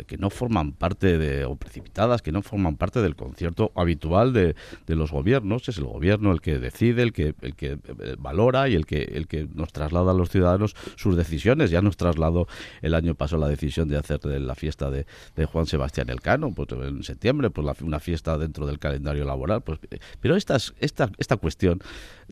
[0.06, 4.54] que no forman parte de, o precipitadas, que no forman parte del concierto habitual de,
[4.86, 8.68] de, los gobiernos, es el gobierno el que decide, el que, el que eh, valora
[8.68, 11.70] y el que, el que nos traslada a los ciudadanos sus decisiones.
[11.70, 12.46] Ya nos trasladó
[12.82, 15.06] el año pasado la decisión de hacer la fiesta de,
[15.36, 19.62] de Juan Sebastián Elcano, pues en septiembre, pues la, una fiesta dentro del calendario laboral.
[19.62, 21.80] Pues, eh, pero esta, esta, esta cuestión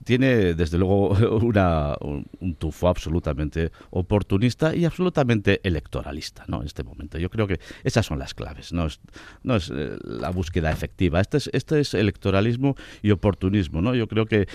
[0.04, 1.10] tiene desde luego
[1.42, 6.60] una, un, tufo absolutamente oportunista y absolutamente electoralista ¿no?
[6.60, 7.18] en este momento.
[7.18, 9.00] Yo creo que esas son las claves, no es,
[9.42, 11.20] no es eh, la búsqueda efectiva.
[11.20, 13.80] Este es, este es electoralismo y oportunismo.
[13.80, 13.94] ¿no?
[13.94, 14.48] Yo creo que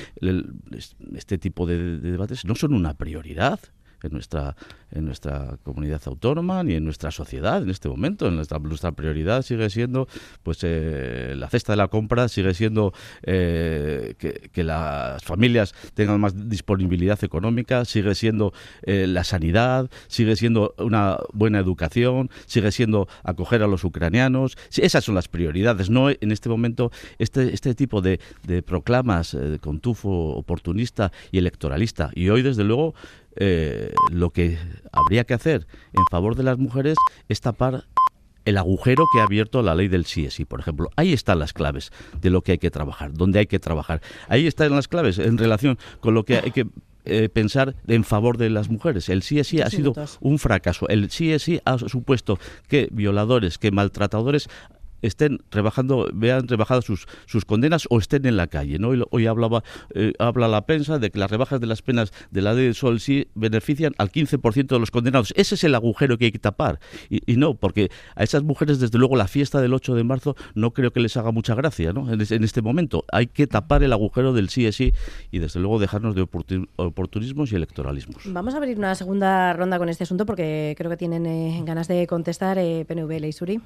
[1.16, 3.60] este tipo de debates no son una prioridad
[4.04, 4.56] en nuestra
[4.96, 8.30] en nuestra comunidad autónoma ni en nuestra sociedad en este momento.
[8.32, 10.08] Nuestra, nuestra prioridad sigue siendo
[10.44, 16.50] pues eh, la cesta de la compra, sigue siendo eh, que, las familias tengan más
[16.50, 23.62] disponibilidad económica, sigue siendo eh, la sanidad, sigue siendo una buena educación, sigue siendo acoger
[23.62, 24.58] a los ucranianos.
[24.76, 25.90] Esas son las prioridades.
[25.90, 31.38] No en este momento este, este tipo de, de proclamas eh, con tufo oportunista y
[31.38, 32.10] electoralista.
[32.16, 32.96] Y hoy, desde luego,
[34.12, 34.58] lo que
[34.92, 36.98] habría que hacer en favor de las mujeres
[37.30, 37.86] es tapar
[38.46, 40.90] el agujero que ha abierto la ley del sí sí, por ejemplo.
[40.96, 44.02] Ahí están las claves de lo que hay que trabajar, donde hay que trabajar.
[44.30, 46.68] Ahí están las claves en relación con lo que hay que
[47.08, 49.10] eh, pensar en favor de las mujeres.
[49.10, 50.88] El sí sí ha sido un fracaso.
[50.88, 54.50] El sí sí ha supuesto que violadores, que maltratadores
[55.02, 58.80] estén rebajando, vean rebajadas sus, sus condenas o estén en la calle.
[58.80, 58.90] ¿no?
[59.10, 62.54] Hoy, hablaba, eh, habla la prensa de que las rebajas de las penas de la
[62.54, 65.34] ley del sol sí benefician al 15% de los condenados.
[65.36, 66.80] Ese es el agujero que hay que tapar.
[67.10, 70.72] Y, no, porque a esas mujeres, desde luego, la fiesta del 8 de marzo no
[70.72, 72.12] creo que les haga mucha gracia ¿no?
[72.12, 73.06] en, en este momento.
[73.12, 74.94] Hay que tapar el agujero del sí es sí
[75.32, 78.24] y, desde luego, dejarnos de oportunismos y electoralismos.
[78.26, 81.88] Vamos a abrir una segunda ronda con este asunto porque creo que tienen eh, ganas
[81.88, 83.62] de contestar eh, PNV, Leisuri.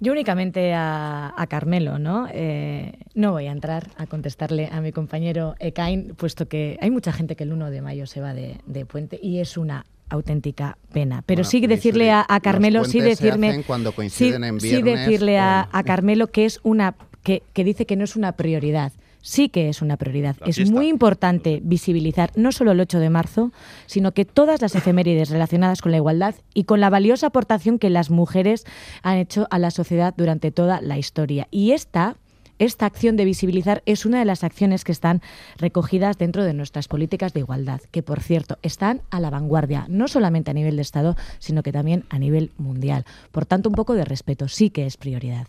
[0.00, 2.26] Yo únicamente a, a Carmelo, ¿no?
[2.32, 7.12] Eh, no voy a entrar a contestarle a mi compañero Ekain, puesto que hay mucha
[7.12, 10.78] gente que el 1 de mayo se va de, de puente y es una auténtica
[10.92, 11.22] pena.
[11.26, 13.62] Pero bueno, sí decirle a, a Carmelo, sí decirme,
[14.08, 18.16] sí, sí, decirle a, a, Carmelo que es una que, que dice que no es
[18.16, 20.36] una prioridad sí que es una prioridad.
[20.40, 20.74] La es fiesta.
[20.74, 23.52] muy importante visibilizar no solo el 8 de marzo,
[23.86, 27.90] sino que todas las efemérides relacionadas con la igualdad y con la valiosa aportación que
[27.90, 28.64] las mujeres
[29.02, 31.48] han hecho a la sociedad durante toda la historia.
[31.50, 32.16] Y esta
[32.60, 35.22] esta acción de visibilizar es una de las acciones que están
[35.56, 40.08] recogidas dentro de nuestras políticas de igualdad, que por cierto están a la vanguardia, no
[40.08, 43.06] solamente a nivel de Estado, sino que también a nivel mundial.
[43.32, 45.46] Por tanto, un poco de respeto, sí que es prioridad.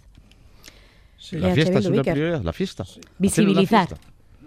[1.32, 1.38] Sí.
[1.38, 2.84] La fiesta es una prioridad, la fiesta.
[3.18, 3.88] Visibilizar.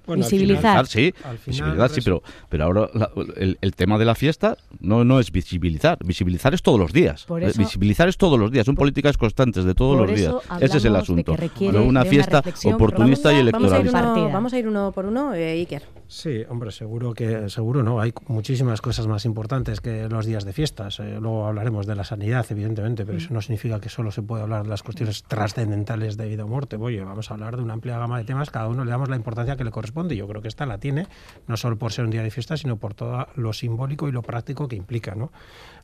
[0.06, 0.86] Bueno, visibilizar.
[0.86, 5.02] sí, final, visibilizar, sí, pero, pero ahora la, el, el, tema de la fiesta no,
[5.02, 5.96] no es visibilizar.
[6.04, 7.22] Visibilizar es todos los días.
[7.22, 8.66] Eso, visibilizar es todos los días.
[8.66, 10.34] Son políticas constantes de todos los días.
[10.60, 11.34] Ese es el asunto.
[11.72, 14.02] No una fiesta una oportunista vamos a, y electoralista.
[14.02, 15.82] Vamos a, ir uno, vamos a ir uno por uno, eh, Iker.
[16.06, 17.98] Sí, hombre, seguro que seguro no.
[18.00, 21.00] Hay muchísimas cosas más importantes que los días de fiestas.
[21.00, 23.20] Eh, luego hablaremos de la sanidad, evidentemente, pero mm.
[23.22, 26.48] eso no significa que solo se puede hablar de las cuestiones trascendentales de vida o
[26.48, 26.76] muerte.
[26.76, 28.50] Oye, vamos a hablar de una amplia gama de temas.
[28.50, 30.78] Cada uno le damos la importancia que le corresponde y yo creo que esta la
[30.78, 31.06] tiene,
[31.46, 34.22] no solo por ser un día de fiesta, sino por todo lo simbólico y lo
[34.22, 35.14] práctico que implica.
[35.14, 35.32] ¿no?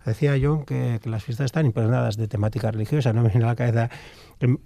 [0.04, 3.12] Decía John que, que las fiestas están impregnadas de temática religiosa.
[3.14, 3.90] No me viene a la cabeza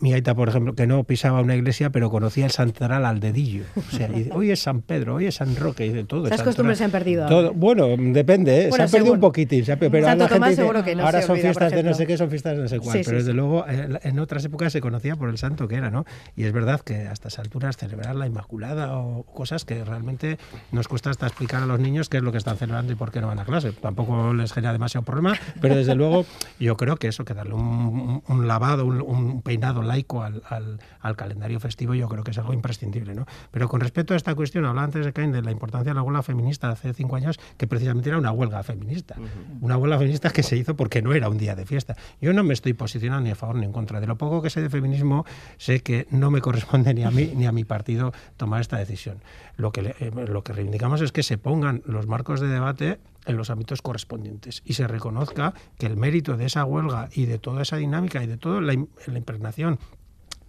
[0.01, 3.65] mi aita, por ejemplo, que no pisaba una iglesia, pero conocía el santoral al dedillo.
[3.77, 6.27] O sea, y, hoy es San Pedro, hoy es San Roque, y de todo.
[6.27, 7.27] Esas costumbres se han perdido.
[7.27, 8.69] Todo, bueno, depende, ¿eh?
[8.69, 9.65] Bueno, se han perdido un poquitín.
[9.65, 12.17] Se pero Santo gente dice, que no ahora son olvida, fiestas de no sé qué,
[12.17, 12.99] son fiestas de no sé cuál.
[12.99, 13.37] Sí, pero sí, desde sí.
[13.37, 16.05] luego, eh, en otras épocas se conocía por el santo que era, ¿no?
[16.37, 20.39] Y es verdad que a estas alturas celebrar la Inmaculada o cosas que realmente
[20.73, 23.11] nos cuesta hasta explicar a los niños qué es lo que están celebrando y por
[23.11, 23.73] qué no van a clase.
[23.73, 26.27] Tampoco les genera demasiado problema, pero desde luego
[26.59, 30.81] yo creo que eso, que darle un, un lavado, un, un, peinado laico al, al,
[31.01, 33.15] al, calendario festivo, yo creo que es algo imprescindible.
[33.15, 33.27] ¿no?
[33.51, 36.03] Pero con respecto a esta cuestión, hablaba antes de Cain de la importancia de la
[36.03, 39.17] huelga feminista hace cinco años, que precisamente era una huelga feminista.
[39.61, 41.97] Una huelga feminista que se hizo porque no era un día de fiesta.
[42.21, 44.01] Yo no me estoy posicionando ni a favor ni en contra.
[44.01, 45.25] De lo poco que sé de feminismo,
[45.57, 49.19] sé que no me corresponde ni a mí ni a mi partido tomar esta decisión.
[49.57, 53.37] Lo que, eh, lo que reivindicamos es que se pongan los marcos de debate en
[53.37, 54.63] los ámbitos correspondientes.
[54.65, 58.27] Y se reconozca que el mérito de esa huelga y de toda esa dinámica y
[58.27, 58.75] de toda la,
[59.07, 59.79] la impregnación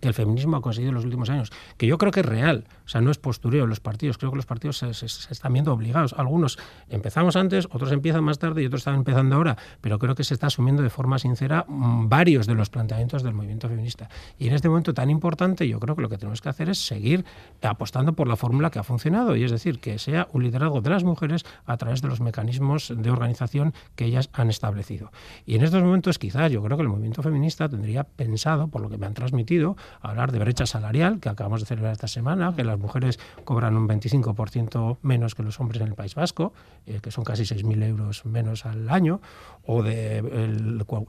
[0.06, 2.66] que el feminismo ha conseguido en los últimos años, que yo creo que es real,
[2.86, 6.14] o sea, no es postureo los partidos, creo que los partidos se, están viendo obligados.
[6.14, 10.24] Algunos empezamos antes, otros empiezan más tarde y otros están empezando ahora, pero creo que
[10.24, 14.10] se está asumiendo de forma sincera mm, varios de los planteamientos del movimiento feminista.
[14.38, 16.78] Y en este momento tan importante, yo creo que lo que tenemos que hacer es
[16.78, 17.26] seguir
[17.64, 20.92] apostando por la fórmula que ha funcionado, y es decir, que sea un liderazgo de
[20.92, 25.12] las mujeres a través de los mecanismos de organización que ellas han establecido.
[25.48, 28.90] Y en estos momentos, quizás, yo creo que el movimiento feminista tendría pensado, por lo
[28.90, 32.64] que me han transmitido, hablar de brecha salarial, que acabamos de celebrar esta semana, que
[32.64, 36.54] las mujeres cobran un 25% menos que los hombres en el País Vasco,
[36.86, 39.22] eh, que son casi 6.000 euros menos al año,
[39.66, 40.22] o de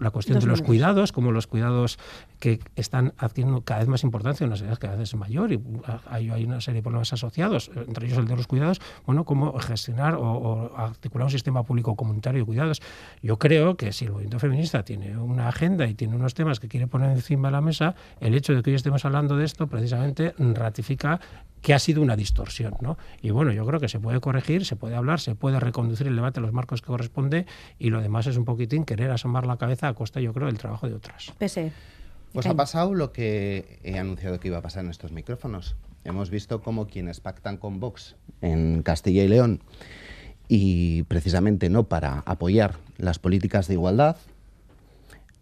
[0.00, 1.98] la cuestión de los cuidados, como los cuidados
[2.40, 5.60] que están adquiriendo cada vez más importancia en una sociedad cada vez mayor y
[6.06, 9.58] hay, hay, una serie de problemas asociados, entre ellos el de los cuidados, bueno, cómo
[9.58, 12.82] gestionar o, articular un sistema público comunitario de cuidados.
[13.22, 16.68] Yo creo que si el movimiento feminista tiene una agenda y tiene unos temas que
[16.68, 20.34] quiere poner encima de la mesa, el hecho de que estemos hablando de esto precisamente
[20.38, 21.20] ratifica
[21.62, 22.74] que ha sido una distorsión.
[22.80, 22.96] ¿no?
[23.22, 26.14] Y bueno, yo creo que se puede corregir, se puede hablar, se puede reconducir el
[26.14, 27.46] debate a los marcos que corresponde
[27.78, 30.58] y lo demás es un poquitín querer asomar la cabeza a costa, yo creo, del
[30.58, 31.32] trabajo de otras.
[31.38, 31.72] Pese.
[32.32, 35.74] Pues ha pasado lo que he anunciado que iba a pasar en estos micrófonos.
[36.04, 39.60] Hemos visto cómo quienes pactan con Vox en Castilla y León
[40.48, 44.16] y precisamente no para apoyar las políticas de igualdad,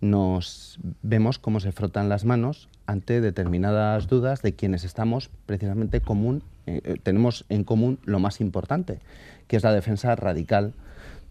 [0.04, 6.44] nos vemos cómo se frotan las manos ante determinadas dudas de quienes estamos precisamente común,
[6.66, 9.00] eh, eh, tenemos en común lo más importante,
[9.48, 10.74] que es la defensa radical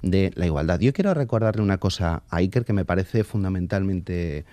[0.01, 0.79] de la igualdad.
[0.79, 4.43] Yo quiero recordarle una cosa a Iker que me parece fundamentalmente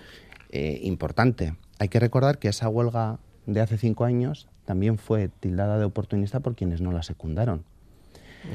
[0.51, 1.55] eh, importante.
[1.79, 6.41] Hay que recordar que esa huelga de hace cinco años también fue tildada de oportunista
[6.41, 7.63] por quienes no la secundaron.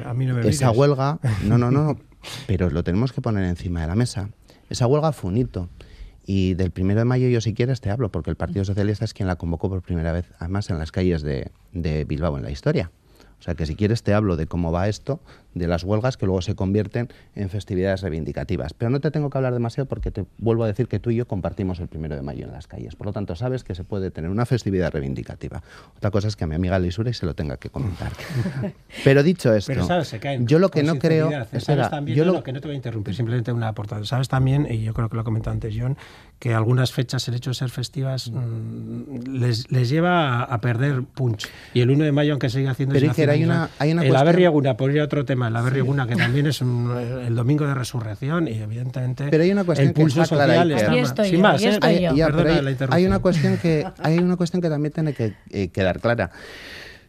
[0.04, 1.98] A mí no me esa huelga, no, no, no,
[2.46, 4.30] pero lo tenemos que poner encima de la mesa.
[4.70, 5.68] Esa huelga fue un hito.
[6.24, 9.14] Y del primero de mayo yo si quieres te hablo, porque el Partido Socialista es
[9.14, 12.50] quien la convocó por primera vez, además en las calles de, de Bilbao en la
[12.50, 12.90] historia.
[13.38, 15.20] O sea que si quieres te hablo de cómo va esto,
[15.56, 18.74] de las huelgas que luego se convierten en festividades reivindicativas.
[18.74, 21.16] Pero no te tengo que hablar demasiado porque te vuelvo a decir que tú y
[21.16, 22.94] yo compartimos el primero de mayo en las calles.
[22.94, 25.62] Por lo tanto, sabes que se puede tener una festividad reivindicativa.
[25.96, 28.12] Otra cosa es que a mi amiga Lisura y se lo tenga que comentar.
[29.04, 29.72] Pero dicho esto,
[30.40, 31.30] yo lo que no creo...
[31.52, 32.42] Espera, también, yo lo...
[32.42, 34.04] que no te voy a interrumpir, simplemente una aportada.
[34.04, 35.96] Sabes también, y yo creo que lo ha comentado antes John,
[36.38, 41.48] que algunas fechas, el hecho de ser festivas, mm, les, les, lleva a, perder punch.
[41.72, 42.94] Y el 1 de mayo, aunque siga haciendo...
[42.94, 46.16] Pero hay una, hay una el Averriaguna, por ir a otro tema, el Averriaguna, que
[46.16, 50.26] también es el domingo de resurrección y evidentemente pero hay una cuestión el pulso que
[50.26, 51.24] social está...
[51.24, 51.78] Sin más, ¿eh?
[51.82, 56.30] hay, hay, una cuestión que, hay una cuestión que también tiene que eh, quedar clara.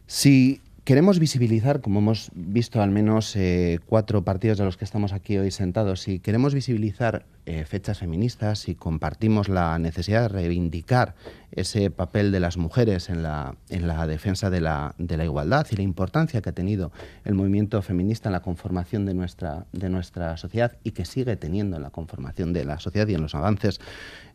[0.05, 5.11] Si Queremos visibilizar, como hemos visto al menos eh, cuatro partidos de los que estamos
[5.11, 11.15] aquí hoy sentados, si queremos visibilizar eh, fechas feministas, si compartimos la necesidad de reivindicar
[11.51, 15.67] ese papel de las mujeres en la, en la defensa de la, de la, igualdad
[15.71, 16.93] y la importancia que ha tenido
[17.25, 21.75] el movimiento feminista en la conformación de nuestra, de nuestra sociedad y que sigue teniendo
[21.75, 23.81] en la conformación de la sociedad y en los avances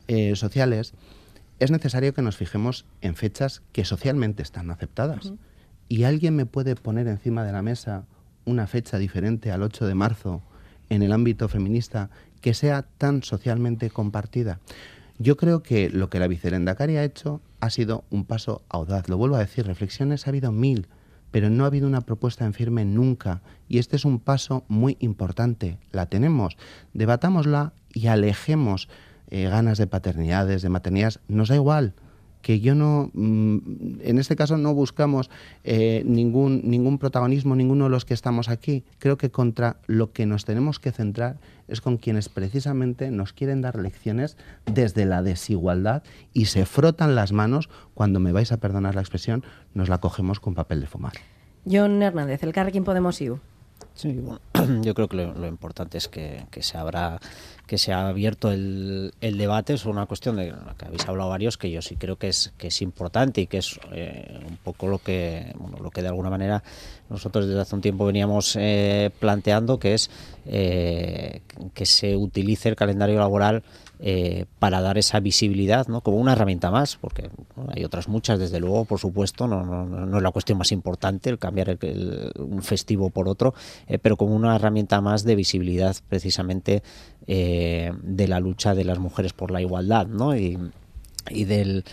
[0.07, 0.93] eh, sociales,
[1.61, 5.33] es necesario que nos fijemos en fechas que socialmente están aceptadas
[5.93, 8.07] y alguien me puede poner encima de la mesa
[8.47, 10.41] una fecha diferente al 8 de marzo
[10.89, 12.09] en el ámbito feminista
[12.41, 14.59] que sea tan socialmente compartida.
[15.19, 19.11] Yo creo que lo que la vicerendacari ha hecho ha sido un paso audaz.
[19.11, 20.87] Lo vuelvo a decir, reflexiones ha habido mil,
[21.31, 23.43] pero no ha habido una propuesta en firme nunca.
[23.69, 25.77] Y este es un paso muy importante.
[25.91, 26.57] La tenemos,
[26.95, 28.89] debatámosla y alejemos
[29.29, 31.21] eh, ganas de paternidades, de maternidades.
[31.29, 31.93] Nos da igual
[32.43, 35.31] que yo no, mm, en este caso no buscamos
[35.65, 38.85] eh, ningún, ningún protagonismo, ninguno de los que estamos aquí.
[38.99, 43.63] Creo que contra lo que nos tenemos que centrar es con quienes precisamente nos quieren
[43.63, 46.03] dar lecciones desde la desigualdad
[46.33, 50.41] y se frotan las manos, cuando me vais a perdonar la expresión, nos la cogemos
[50.41, 51.15] con papel de fumar.
[51.71, 53.39] John Hernández, el Carrequín Podemos IU.
[53.95, 54.41] Sí, bueno,
[54.83, 57.21] yo creo que lo, importante es que, se abra
[57.67, 61.59] que se ha abierto el, debate sobre una cuestión de la que habéis hablado varios
[61.59, 64.89] que yo sí creo que es que es importante y que es eh, un poco
[64.89, 66.63] lo que lo que de alguna manera
[67.13, 70.11] nosotros desde hace un tiempo veníamos eh, planteando que es
[70.47, 71.43] eh,
[71.75, 73.63] que se utilice el calendario laboral
[74.05, 76.01] eh, para dar esa visibilidad ¿no?
[76.01, 77.31] como una herramienta más, porque
[77.69, 81.31] hay otras muchas, desde luego, por supuesto, no, no, no es la cuestión más importante
[81.31, 81.79] el cambiar
[82.37, 83.55] un festivo por otro,
[83.87, 86.83] eh, pero como una herramienta más de visibilidad precisamente
[87.27, 90.37] eh, de la lucha de las mujeres por la igualdad ¿no?
[90.37, 90.59] y,
[91.31, 91.85] y del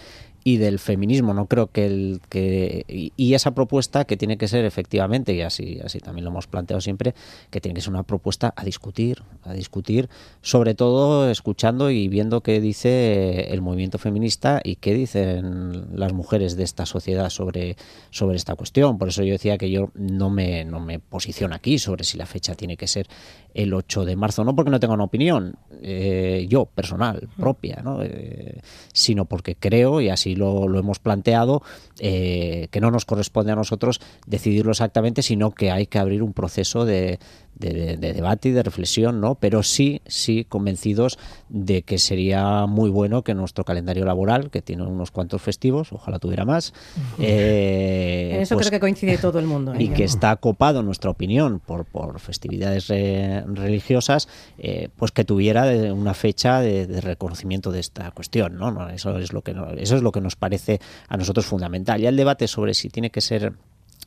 [0.43, 1.33] y del feminismo.
[1.33, 5.79] No creo que el que y esa propuesta que tiene que ser efectivamente y así
[5.83, 7.13] así también lo hemos planteado siempre
[7.49, 10.09] que tiene que ser una propuesta a discutir, a discutir,
[10.41, 16.55] sobre todo escuchando y viendo qué dice el movimiento feminista y qué dicen las mujeres
[16.55, 17.75] de esta sociedad sobre
[18.11, 18.97] sobre esta cuestión.
[18.97, 22.25] Por eso yo decía que yo no me no me posiciono aquí sobre si la
[22.25, 23.07] fecha tiene que ser
[23.53, 28.03] el 8 de marzo, no porque no tenga una opinión eh, yo personal propia, ¿no?
[28.03, 28.61] Eh,
[28.93, 31.63] sino porque creo y así lo, hemos planteado,
[31.99, 36.33] eh, que no nos corresponde a nosotros decidirlo exactamente, sino que hay que abrir un
[36.33, 37.19] proceso de,
[37.59, 39.35] de, debate y de reflexión, ¿no?
[39.35, 44.83] Pero sí, sí, convencidos de que sería muy bueno que nuestro calendario laboral, que tiene
[44.83, 46.73] unos cuantos festivos, ojalá tuviera más.
[47.19, 49.73] Eh, en eso pues, creo que coincide todo el mundo.
[49.77, 55.65] Y que está copado, en nuestra opinión, por, por festividades religiosas, eh, pues que tuviera
[55.93, 58.89] una fecha de, reconocimiento de esta cuestión, ¿no?
[58.89, 61.99] Eso es lo que eso es lo que nos parece a nosotros fundamental.
[61.99, 63.53] Ya el debate sobre si tiene que ser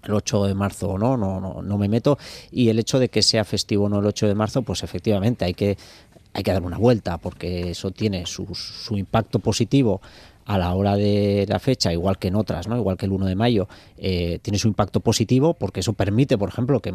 [0.05, 2.19] el 8 de marzo o no, no, no, no me meto.
[2.51, 5.45] Y el hecho de que sea festivo o no el 8 de marzo, pues efectivamente
[5.45, 5.77] hay que,
[6.33, 10.01] hay que dar una vuelta, porque eso tiene su, su impacto positivo
[10.45, 12.77] a la hora de la fecha, igual que en otras, ¿no?
[12.77, 16.49] igual que el 1 de mayo, eh, tiene su impacto positivo porque eso permite, por
[16.49, 16.93] ejemplo, que,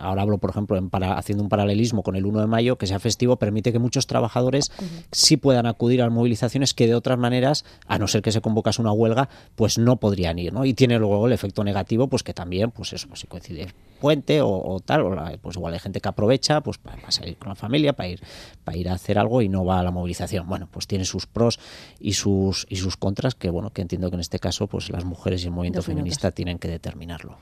[0.00, 2.86] ahora hablo, por ejemplo, en para, haciendo un paralelismo con el 1 de mayo, que
[2.86, 4.72] sea festivo, permite que muchos trabajadores
[5.12, 8.80] sí puedan acudir a movilizaciones que de otras maneras, a no ser que se convocase
[8.80, 10.52] una huelga, pues no podrían ir.
[10.52, 10.64] ¿no?
[10.64, 14.40] Y tiene luego el efecto negativo, pues que también, pues eso, pues si coincide puente
[14.42, 18.08] o, tal, pues igual hay gente que aprovecha pues para, salir con la familia, para
[18.08, 18.20] ir,
[18.64, 20.46] para ir a hacer algo y no va a la movilización.
[20.48, 21.58] Bueno, pues tiene sus pros
[21.98, 25.04] y sus y sus contras que bueno, que entiendo que en este caso pues las
[25.04, 27.38] mujeres y el movimiento feminista tienen que determinarlo.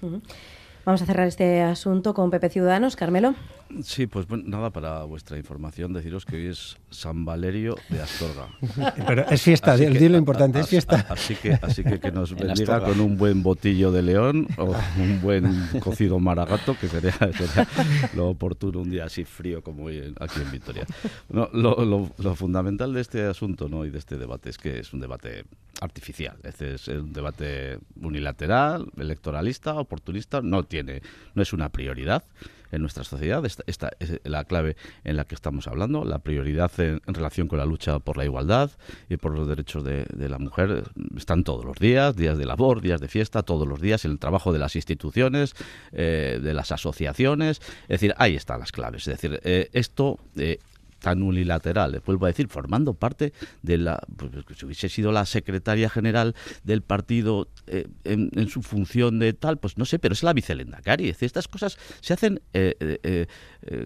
[0.85, 2.95] Vamos a cerrar este asunto con Pepe Ciudadanos.
[2.95, 3.35] Carmelo.
[3.82, 8.49] Sí, pues nada, para vuestra información, deciros que hoy es San Valerio de Astorga.
[9.07, 11.07] Pero es fiesta, di lo importante, es fiesta.
[11.09, 15.20] Así que, así que que nos bendiga con un buen botillo de león o un
[15.22, 17.14] buen cocido maragato, que sería,
[18.14, 20.87] lo oportuno un día así frío como hoy aquí en Vitoria.
[21.30, 23.87] No, lo, lo, fundamental de este asunto ¿no?
[23.87, 25.45] y de este debate es que es un debate
[25.80, 32.25] artificial, es, es un debate unilateral, electoralista, oportunista, no tiene, no es una prioridad
[32.75, 33.45] en nuestra sociedad.
[33.45, 37.64] Esta, es la clave en la que estamos hablando, la prioridad en, relación con la
[37.64, 38.70] lucha por la igualdad
[39.09, 40.85] y por los derechos de, la mujer.
[41.16, 44.18] Están todos los días, días de labor, días de fiesta, todos los días, en el
[44.18, 45.55] trabajo de las instituciones,
[45.93, 47.61] eh, de las asociaciones.
[47.83, 49.07] Es decir, ahí están las claves.
[49.07, 50.59] Es decir, eh, esto eh,
[51.05, 55.91] tan unilateral, vuelvo a decir, formando parte de la, pues, si hubiese sido la secretaria
[55.91, 60.33] general del partido eh, en, su función de tal, pues no sé, pero es la
[60.33, 61.05] vicelendacari.
[61.05, 63.27] Es decir, estas cosas se hacen eh, eh,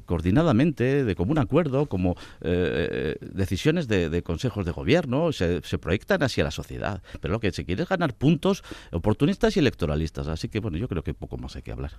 [0.06, 6.52] coordinadamente, de común acuerdo, como decisiones de, consejos de gobierno, se, se proyectan hacia la
[6.52, 7.02] sociedad.
[7.20, 8.62] Pero lo que se quiere es ganar puntos
[8.92, 10.28] oportunistas y electoralistas.
[10.28, 11.90] Así que, bueno, yo creo que poco más hay que hablar.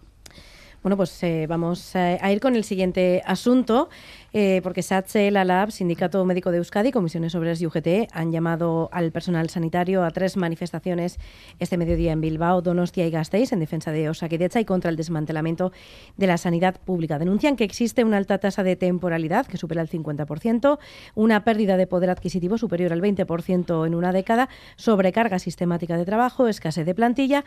[0.82, 3.90] Bueno, pues eh, vamos a, ir con el siguiente asunto,
[4.34, 9.12] eh, porque SATSE, la Sindicato Médico de Euskadi, Comisiones Obreras y UGT han llamado al
[9.12, 11.20] personal sanitario a tres manifestaciones
[11.60, 15.72] este mediodía en Bilbao, Donostia y Gasteiz en defensa de Osakidecha y contra el desmantelamiento
[16.18, 17.20] de la sanidad pública.
[17.20, 20.80] Denuncian que existe una alta tasa de temporalidad que supera el 50%,
[21.16, 26.48] una pérdida de poder adquisitivo superior al 20% en una década, sobrecarga sistemática de trabajo,
[26.48, 27.44] escasez de plantilla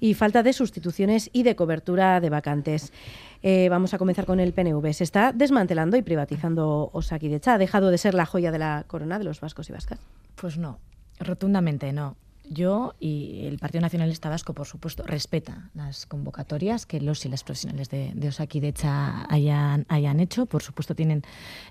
[0.00, 2.92] y falta de sustituciones y de cobertura de vacantes.
[3.46, 4.90] Eh, vamos a comenzar con el PNV.
[4.94, 7.52] Se está desmantelando y privatizando Osakidecha.
[7.52, 9.98] ¿Ha dejado de ser la joya de la corona de los vascos y vascas?
[10.34, 10.78] Pues no,
[11.20, 12.16] rotundamente no.
[12.48, 17.44] Yo y el Partido Nacionalista Vasco, por supuesto, respeta las convocatorias que los y las
[17.44, 20.46] profesionales de, de Osakidecha hayan, hayan hecho.
[20.46, 21.22] Por supuesto, tienen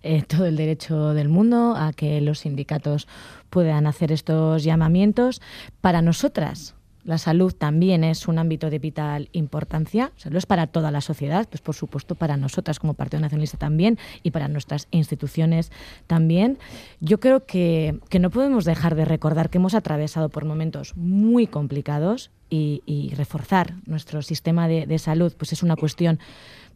[0.04, 3.08] eh, todo el derecho del mundo a que los sindicatos
[3.50, 5.42] puedan hacer estos llamamientos.
[5.82, 6.76] Para nosotras,
[7.06, 10.92] la salud también es un ámbito de vital importancia, o sea, lo es para toda
[10.92, 15.72] la sociedad, pues por supuesto para nosotras como Partido Nacionalista también y para nuestras instituciones
[16.08, 16.58] también.
[17.00, 22.32] Yo creo que, no podemos dejar de recordar que hemos atravesado por momentos muy complicados
[22.50, 26.20] y, reforzar nuestro sistema de, de salud pues es una cuestión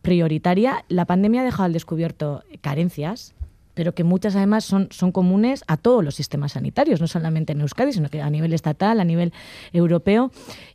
[0.02, 0.84] prioritaria.
[0.90, 3.36] La pandemia ha dejado al descubierto carencias
[3.78, 7.62] pero que muchas además son, son comunes a todos los sistemas sanitarios, no solamente en
[7.62, 9.34] Euskadi, sino que a nivel estatal, a nivel
[9.72, 10.32] europeo,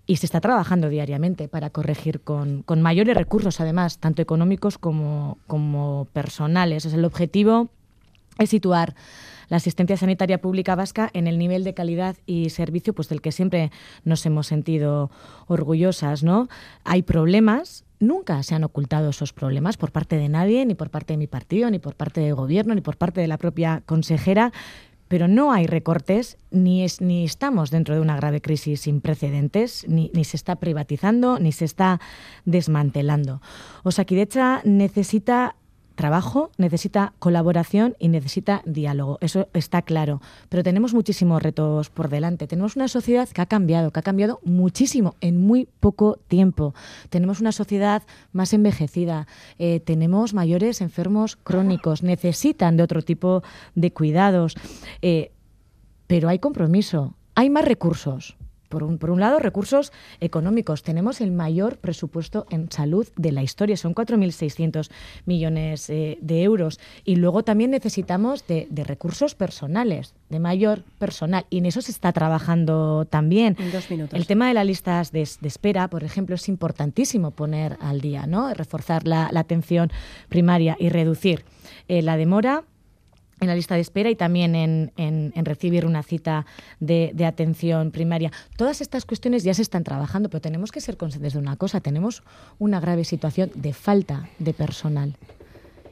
[0.07, 5.39] y se está trabajando diariamente para corregir con, con mayores recursos, además, tanto económicos como,
[5.49, 6.87] como personales.
[6.87, 7.71] Es el objetivo
[8.39, 8.95] es situar
[9.49, 13.33] la asistencia sanitaria pública vasca en el nivel de calidad y servicio pues del que
[13.33, 13.71] siempre
[14.05, 15.11] nos hemos sentido
[15.47, 16.49] orgullosas, ¿no?
[16.85, 21.15] Hay problemas, nunca se han ocultado esos problemas por parte de nadie, ni por parte
[21.15, 24.53] de mi partido, ni por parte del gobierno, ni por parte de la propia consejera,
[25.13, 29.85] pero no hay recortes, ni, es, ni estamos dentro de una grave crisis sin precedentes,
[29.87, 32.01] ni, ni se está privatizando, ni se está
[32.47, 33.43] desmantelando.
[33.83, 35.57] Osakidecha necesita
[35.95, 39.19] trabajo, necesita colaboración y necesita diálogo.
[39.21, 40.21] Eso está claro.
[40.49, 42.47] Pero tenemos muchísimos retos por delante.
[42.47, 46.75] Tenemos una sociedad que ha cambiado, que ha cambiado muchísimo en muy poco tiempo.
[47.11, 49.27] Tenemos una sociedad más envejecida,
[49.59, 53.43] eh, tenemos mayores enfermos crónicos, necesitan de otro tipo
[53.75, 54.55] de cuidados.
[55.03, 55.33] Eh,
[56.07, 58.37] pero hay compromiso, hay más recursos
[58.73, 60.83] por un, por un lado, recursos económicos.
[60.83, 64.91] Tenemos el mayor presupuesto en salud de la historia, son 4.600
[65.27, 66.81] millones eh, de euros.
[67.05, 71.45] Y luego también necesitamos de, recursos personales, de mayor personal.
[71.51, 73.57] Y en eso se está trabajando también.
[73.59, 74.19] En dos minutos.
[74.19, 78.55] El tema de las listas de, espera, por ejemplo, es importantísimo poner al día, ¿no?
[78.55, 79.91] Reforzar la, atención
[80.31, 81.45] primaria y reducir
[81.89, 82.65] eh, la demora
[83.43, 84.55] en la lista de espera y también
[84.97, 86.47] en, recibir una cita
[86.81, 88.31] de, atención primaria.
[88.57, 91.81] Todas estas cuestiones ya se están trabajando, pero tenemos que ser conscientes de una cosa,
[91.81, 92.23] tenemos
[92.59, 95.17] una grave situación de falta de personal.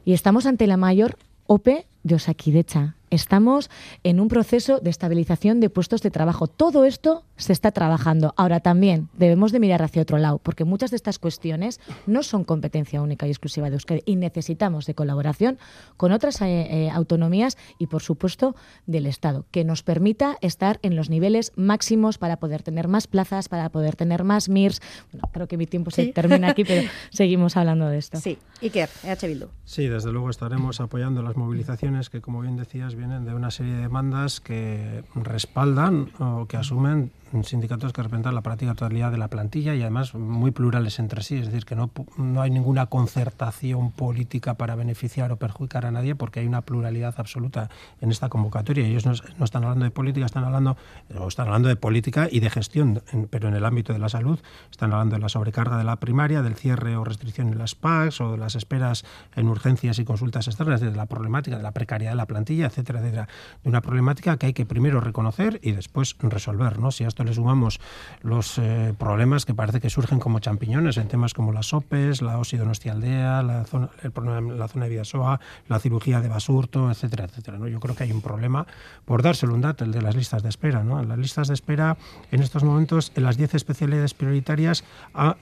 [0.05, 2.95] Y estamos ante la mayor OPE de Osakidecha.
[3.11, 3.69] Estamos
[4.03, 6.47] en un proceso de estabilización de puestos de trabajo.
[6.47, 8.33] Todo esto se está trabajando.
[8.37, 12.45] Ahora también debemos de mirar hacia otro lado, porque muchas de estas cuestiones no son
[12.45, 15.57] competencia única y exclusiva de Euskadi y necesitamos de colaboración
[15.97, 20.95] con otras eh, eh, autonomías y, por supuesto, del Estado, que nos permita estar en
[20.95, 24.81] los niveles máximos para poder tener más plazas, para poder tener más MIRS.
[25.11, 28.21] Bueno, creo que mi tiempo se termina aquí, pero seguimos hablando de esto.
[28.21, 29.47] Sí, Iker, EH Bildu.
[29.65, 33.73] Sí, desde luego estaremos apoyando las movilizaciones que, como bien decías, vienen de una serie
[33.73, 37.11] de demandas que respaldan o que asumen
[37.43, 41.37] sindicatos que representan la práctica totalidad de la plantilla y además muy plurales entre sí,
[41.37, 46.15] es decir, que no, no hay ninguna concertación política para beneficiar o perjudicar a nadie
[46.15, 47.69] porque hay una pluralidad absoluta
[48.01, 48.85] en esta convocatoria.
[48.85, 50.77] Ellos no, no están hablando de política, están hablando,
[51.17, 54.39] o están hablando de política y de gestión, pero en el ámbito de la salud
[54.69, 58.21] están hablando de la sobrecarga de la primaria, del cierre o restricción en las PACs
[58.21, 59.05] o de las esperas
[59.35, 62.99] en urgencias y consultas externas, de la problemática de la precariedad de la plantilla, etcétera,
[62.99, 63.27] etcétera.
[63.63, 66.91] De una problemática que hay que primero reconocer y después resolver, ¿no?
[66.91, 67.79] Si esto le sumamos
[68.21, 72.37] los eh, problemas que parece que surgen como champiñones en temas como las OPEs, la
[72.37, 77.57] osidonostialdea, la zona, el problema, la zona de Vidasoa, la cirugía de Basurto, etcétera, etcétera.
[77.57, 77.67] ¿no?
[77.67, 78.67] Yo creo que hay un problema,
[79.05, 80.83] por dárselo un dato, el de las listas de espera.
[80.83, 80.99] ¿no?
[80.99, 81.97] En las listas de espera,
[82.31, 84.83] en estos momentos, en las 10 especialidades prioritarias,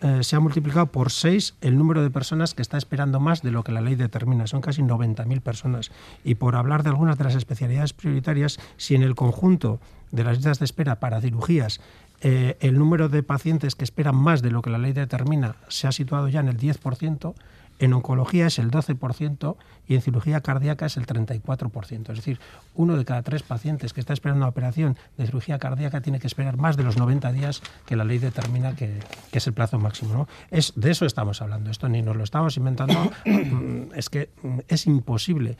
[0.01, 3.51] eh, se ha multiplicado por 6 el número de personas que está esperando más de
[3.51, 4.47] lo que la ley determina.
[4.47, 5.91] Son casi 90.000 personas.
[6.23, 9.79] Y por hablar de algunas de las especialidades prioritarias, si en el conjunto
[10.11, 11.79] de las listas de espera para cirugías,
[12.21, 15.87] eh, el número de pacientes que esperan más de lo que la ley determina se
[15.87, 17.33] ha situado ya en el 10%,
[17.79, 19.55] en oncología es el 12%
[19.87, 22.09] y en cirugía cardíaca es el 34%.
[22.09, 22.39] Es decir,
[22.75, 26.27] uno de cada tres pacientes que está esperando una operación de cirugía cardíaca tiene que
[26.27, 28.99] esperar más de los 90 días que la ley determina que,
[29.31, 30.27] es el plazo máximo.
[30.51, 31.71] Es, de eso estamos hablando.
[31.71, 33.11] Esto ni nos lo estamos inventando.
[33.95, 34.29] es que
[34.67, 35.57] es imposible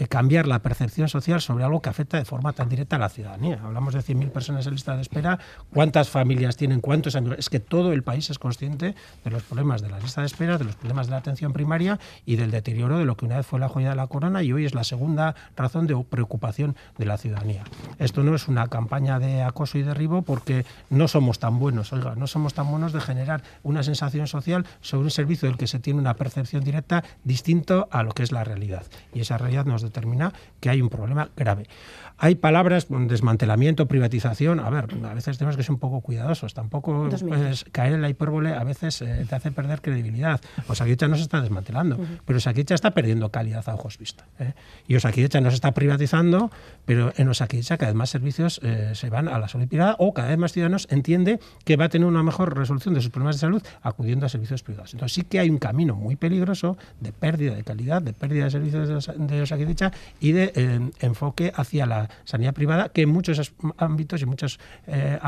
[0.00, 3.10] eh, cambiar la percepción social sobre algo que afecta de forma tan directa a la
[3.10, 3.60] ciudadanía.
[3.62, 5.38] Hablamos de 100.000 personas en lista de espera,
[5.74, 7.14] cuántas familias tienen, cuántos.
[7.36, 10.56] Es que todo el país es consciente de los problemas de la lista de espera,
[10.56, 13.46] de los problemas de la atención primaria y del deterioro de lo que una vez
[13.46, 17.04] fue la joya de la corona y hoy es la segunda razón de preocupación de
[17.04, 17.64] la ciudadanía.
[17.98, 22.14] Esto no es una campaña de acoso y derribo porque no somos tan buenos, oiga,
[22.14, 25.78] no somos tan buenos de generar una sensación social sobre un servicio del que se
[25.78, 28.86] tiene una percepción directa distinto a lo que es la realidad.
[29.12, 31.66] Y esa realidad nos determina que hay un problema grave.
[32.22, 34.60] Hay palabras, desmantelamiento, privatización.
[34.60, 36.52] A ver, a veces tenemos que ser un poco cuidadosos.
[36.52, 40.38] Tampoco puedes caer en la hipérbole, a veces eh, te hace perder credibilidad.
[40.68, 44.26] Osakidecha no se está desmantelando, pero Osakidecha está perdiendo calidad a ojos vista.
[44.38, 44.52] ¿eh?
[44.86, 46.50] Y Osakidecha no se está privatizando,
[46.84, 50.12] pero en Osakidecha cada vez más servicios eh, se van a la salud privada o
[50.12, 53.36] cada vez más ciudadanos entiende que va a tener una mejor resolución de sus problemas
[53.36, 54.92] de salud acudiendo a servicios privados.
[54.92, 58.50] Entonces sí que hay un camino muy peligroso de pérdida de calidad, de pérdida de
[58.50, 63.54] servicios de Osakidecha Osakidecha y de eh, enfoque hacia la sanidad privada, que en muchos
[63.76, 65.18] ámbitos y muchas eh,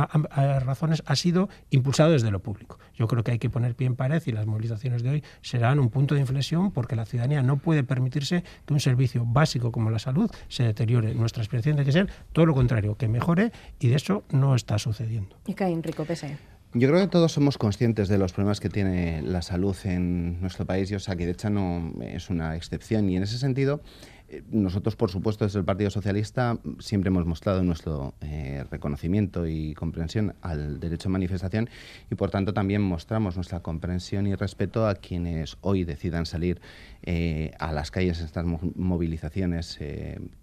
[0.61, 2.79] razones ha sido impulsado desde lo público.
[2.95, 5.79] Yo creo que hay que poner pie en pared y las movilizaciones de hoy serán
[5.79, 9.91] un punto de inflexión porque la ciudadanía no puede permitirse que un servicio básico como
[9.91, 11.15] la salud se deteriore.
[11.15, 14.79] Nuestra experiencia tiene que ser todo lo contrario, que mejore y de eso no está
[14.79, 15.37] sucediendo.
[15.47, 16.39] Y cae Rico Pese.
[16.75, 20.65] Yo creo que todos somos conscientes de los problemas que tiene la salud en nuestro
[20.65, 23.11] país y hecho no es una excepción.
[23.11, 23.83] Y en ese sentido,
[24.22, 29.75] eh, nosotros, por supuesto, desde el Partido Socialista siempre hemos mostrado nuestro eh, reconocimiento y
[29.75, 31.69] comprensión al derecho a manifestación
[32.11, 36.61] y, por tanto, también mostramos nuestra comprensión y respeto a quienes hoy decidan salir
[37.03, 39.79] eh, a las calles en estas movilizaciones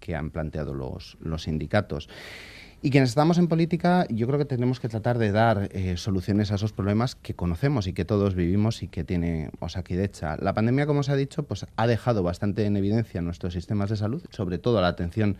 [0.00, 2.08] que han planteado los sindicatos.
[2.82, 6.50] Y quienes estamos en política, yo creo que tenemos que tratar de dar eh, soluciones
[6.50, 10.38] a esos problemas que conocemos y que todos vivimos y que tiene Osakidecha.
[10.38, 13.98] La pandemia, como se ha dicho, pues ha dejado bastante en evidencia nuestros sistemas de
[13.98, 15.36] salud, sobre todo la atención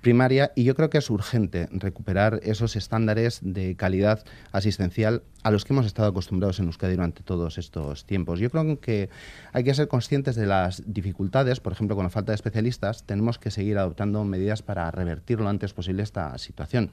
[0.00, 5.64] primaria y yo creo que es urgente recuperar esos estándares de calidad asistencial a los
[5.64, 8.40] que hemos estado acostumbrados en Euskadi durante todos estos tiempos.
[8.40, 9.08] Yo creo que
[9.52, 13.38] hay que ser conscientes de las dificultades, por ejemplo, con la falta de especialistas, tenemos
[13.38, 16.90] que seguir adoptando medidas para revertir lo antes posible esta situación.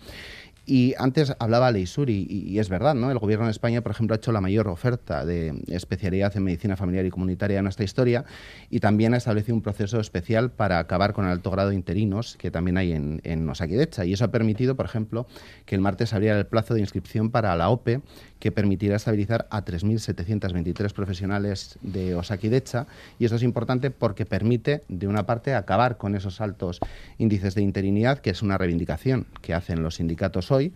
[0.66, 3.12] Y antes hablaba Leisuri, y, y, es verdad, ¿no?
[3.12, 6.78] El gobierno de España, por ejemplo, ha hecho la mayor oferta de especialidad en medicina
[6.78, 8.24] familiar y comunitaria de nuestra historia
[8.70, 12.38] y también ha establecido un proceso especial para acabar con el alto grado de interinos
[12.38, 14.06] que también hay en, en Osakidecha.
[14.06, 15.28] Y eso ha permitido, por ejemplo,
[15.66, 18.02] que el martes abriera el plazo de inscripción para la OPE,
[18.44, 22.88] que permitirá estabilizar a 3.723 profesionales de Osakidecha.
[23.18, 26.82] Y eso es importante porque permite, de una parte, acabar con esos altos
[27.18, 30.74] índices de interinidad, que es una reivindicación que hacen los sindicatos hoy,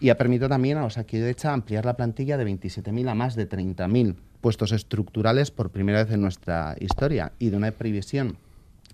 [0.00, 4.14] y ha permitido también a Osakidecha ampliar la plantilla de 27.000 a más de 30.000
[4.40, 8.38] puestos estructurales por primera vez en nuestra historia y de una previsión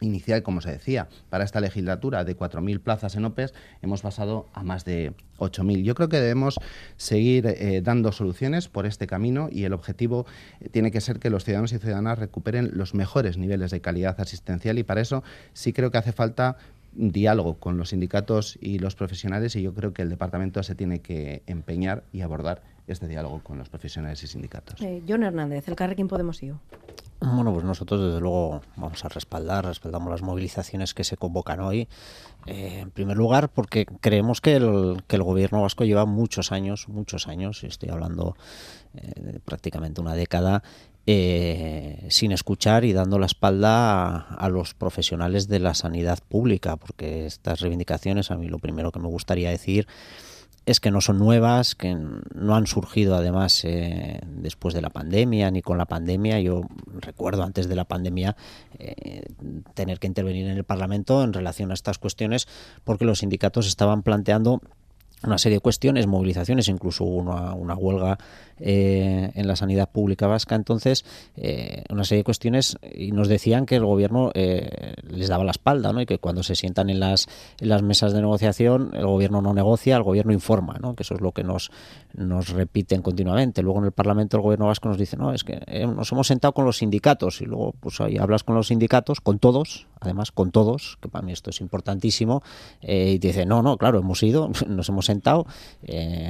[0.00, 4.62] inicial, como se decía, para esta legislatura de 4.000 plazas en OPEs, hemos pasado a
[4.62, 5.82] más de 8.000.
[5.82, 6.58] Yo creo que debemos
[6.96, 10.26] seguir eh, dando soluciones por este camino y el objetivo
[10.60, 14.20] eh, tiene que ser que los ciudadanos y ciudadanas recuperen los mejores niveles de calidad
[14.20, 15.22] asistencial y para eso
[15.52, 16.56] sí creo que hace falta
[16.92, 21.00] diálogo con los sindicatos y los profesionales y yo creo que el departamento se tiene
[21.00, 22.62] que empeñar y abordar
[22.92, 24.80] este diálogo con los profesionales y sindicatos.
[24.80, 26.60] Eh, John Hernández, el Carrequín Podemos IO.
[27.20, 31.88] Bueno, pues nosotros desde luego vamos a respaldar, respaldamos las movilizaciones que se convocan hoy.
[32.46, 36.88] Eh, en primer lugar, porque creemos que el, que el gobierno vasco lleva muchos años,
[36.88, 38.36] muchos años, estoy hablando
[38.94, 40.62] eh, de prácticamente una década,
[41.06, 46.76] eh, sin escuchar y dando la espalda a, a, los profesionales de la sanidad pública,
[46.76, 49.88] porque estas reivindicaciones, a mí lo primero que me gustaría decir
[50.68, 55.50] es que no son nuevas, que no han surgido además eh, después de la pandemia
[55.50, 56.40] ni con la pandemia.
[56.40, 56.60] Yo
[57.00, 58.36] recuerdo antes de la pandemia
[58.78, 59.22] eh,
[59.72, 62.46] tener que intervenir en el Parlamento en relación a estas cuestiones
[62.84, 64.60] porque los sindicatos estaban planteando
[65.24, 68.18] una serie de cuestiones, movilizaciones, incluso una, una huelga
[68.60, 70.54] eh, en la sanidad pública vasca.
[70.54, 71.04] Entonces,
[71.36, 74.30] eh, una serie de cuestiones y nos decían que el gobierno
[75.08, 76.00] les daba la espalda, ¿no?
[76.00, 77.26] Y que cuando se sientan en las,
[77.60, 80.94] en las mesas de negociación, el gobierno no negocia, el gobierno informa, ¿no?
[80.94, 81.70] Que eso es lo que nos,
[82.14, 83.62] nos repiten continuamente.
[83.62, 86.52] Luego en el Parlamento el gobierno vasco nos dice, no, es que nos hemos sentado
[86.52, 90.50] con los sindicatos y luego pues ahí hablas con los sindicatos, con todos, además con
[90.50, 92.42] todos, que para mí esto es importantísimo,
[92.82, 95.46] y te dice, no, no, claro, hemos ido, nos hemos sentado,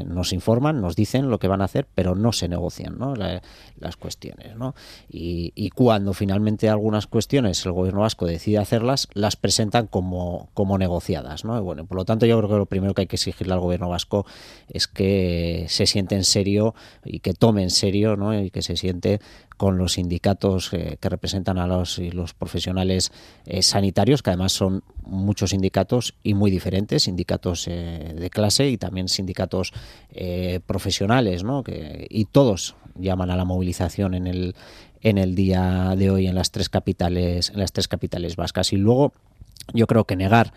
[0.06, 3.14] nos informan, nos dicen lo que van a hacer, pero no se negocian ¿no?
[3.16, 4.56] las cuestiones.
[4.56, 4.74] ¿no?
[5.08, 11.44] Y, cuando finalmente algunas cuestiones el gobierno vasco decide hacerlas, las presentan como, como negociadas.
[11.44, 11.62] ¿no?
[11.62, 13.88] bueno, por lo tanto, yo creo que lo primero que hay que exigirle al gobierno
[13.88, 14.26] vasco
[14.68, 18.38] es que se siente en serio y que tome en serio ¿no?
[18.38, 19.20] y que se siente
[19.56, 23.12] con los sindicatos eh, que representan a los, los profesionales
[23.44, 28.76] eh, sanitarios, que además son muchos sindicatos y muy diferentes, sindicatos eh, de clase y
[28.76, 29.72] también sindicatos
[30.66, 31.62] profesionales, ¿no?
[31.62, 34.54] que, y todos llaman a la movilización en el,
[35.02, 38.72] en el día de hoy en las tres capitales, en las tres capitales vascas.
[38.72, 39.12] Y luego
[39.72, 40.52] yo creo que negar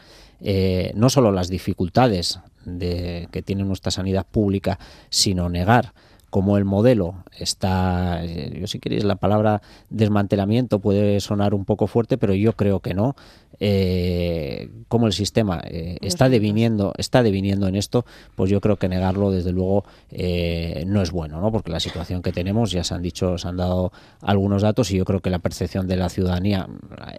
[0.96, 4.80] no solo las dificultades de, que tiene nuestra sanidad pública,
[5.10, 5.94] sino negar
[6.32, 11.86] como el modelo está, eh, yo si queréis la palabra desmantelamiento puede sonar un poco
[11.86, 13.16] fuerte, pero yo creo que no,
[13.60, 18.06] eh, como el sistema eh, está deviniendo está deviniendo en esto,
[18.36, 21.52] pues yo creo que negarlo desde luego eh, no es bueno, ¿no?
[21.52, 24.98] Porque la situación que tenemos ya se han dicho, se han dado algunos datos y
[24.98, 26.68] yo creo que la percepción de la ciudadanía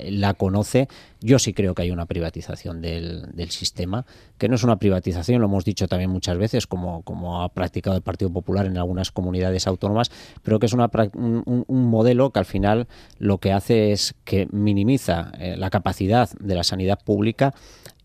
[0.05, 0.89] la conoce.
[1.21, 4.05] Yo sí creo que hay una privatización del, del sistema,
[4.39, 7.97] que no es una privatización, lo hemos dicho también muchas veces, como, como ha practicado
[7.97, 10.11] el Partido Popular en algunas algunas comunidades autónomas,
[10.43, 12.87] pero que es una, un, modelo que al final
[13.19, 17.55] lo que hace es que minimiza eh, la capacidad de la sanidad pública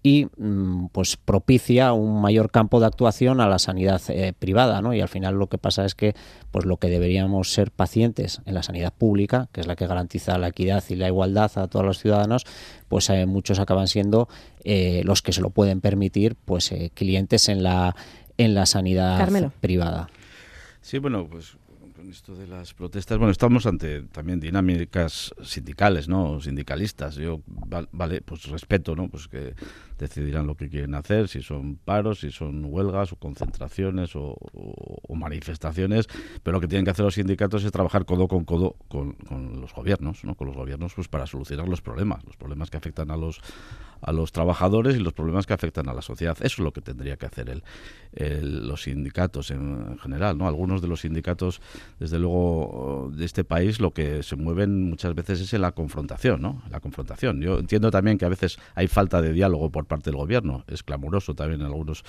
[0.04, 4.94] y mm, pues propicia un mayor campo de actuación a la sanidad eh, privada, ¿no?
[4.94, 6.16] Y al final lo que pasa es que
[6.52, 10.38] pues lo que deberíamos ser pacientes en la sanidad pública, que es la que garantiza
[10.38, 12.46] la equidad y la igualdad a todos los ciudadanos,
[12.88, 14.30] pues eh, muchos acaban siendo
[14.64, 17.96] eh, los que se lo pueden permitir, pues clientes en la
[18.38, 19.28] en la sanidad
[19.60, 20.10] privada.
[20.88, 21.58] Sí, bueno, pues
[22.10, 26.40] esto de las protestas, bueno, estamos ante también dinámicas sindicales, ¿no?
[26.40, 27.16] Sindicalistas.
[27.16, 27.42] Yo,
[27.92, 29.10] vale, pues respeto, ¿no?
[29.10, 29.56] Pues que
[29.98, 34.38] decidirán lo que quieren hacer, si son paros, si son huelgas o concentraciones o,
[35.10, 36.08] manifestaciones,
[36.44, 39.18] pero lo que tienen que hacer los sindicatos es trabajar codo con codo con,
[39.60, 40.36] los gobiernos, ¿no?
[40.36, 43.42] Con los gobiernos, pues para solucionar los problemas, los problemas que afectan a los
[44.02, 46.38] a los trabajadores y los problemas que afectan a la sociedad.
[46.38, 50.48] Eso es lo que tendría que hacer el, los sindicatos en, general, ¿no?
[50.48, 51.62] Algunos de los sindicatos,
[52.00, 56.42] desde luego, de este país, lo que se mueven muchas veces es en la confrontación,
[56.42, 56.62] ¿no?
[56.70, 57.42] La confrontación.
[57.42, 60.64] Yo entiendo también que a veces hay falta de diálogo por parte del gobierno.
[60.68, 62.04] Es clamoroso también en algunos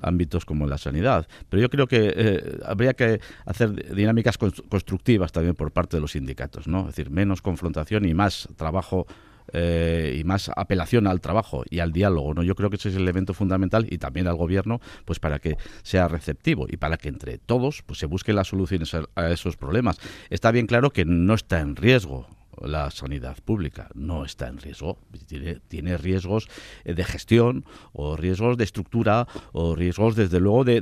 [0.00, 1.26] ámbitos como la sanidad.
[1.48, 6.12] Pero yo creo que eh, habría que hacer dinámicas constructivas también por parte de los
[6.12, 6.80] sindicatos, ¿no?
[6.80, 9.06] Es decir, menos confrontación y más trabajo
[9.52, 12.34] eh, y más apelación al trabajo y al diálogo.
[12.34, 12.42] ¿no?
[12.42, 15.56] Yo creo que ese es el elemento fundamental y también al gobierno pues para que
[15.82, 19.98] sea receptivo y para que entre todos pues se busquen las soluciones a esos problemas.
[20.30, 22.26] Está bien claro que no está en riesgo
[22.66, 23.88] la sanidad pública.
[23.94, 24.98] No está en riesgo.
[25.68, 26.48] Tiene, riesgos
[26.84, 30.80] eh, de gestión o riesgos de estructura o riesgos, desde luego, de,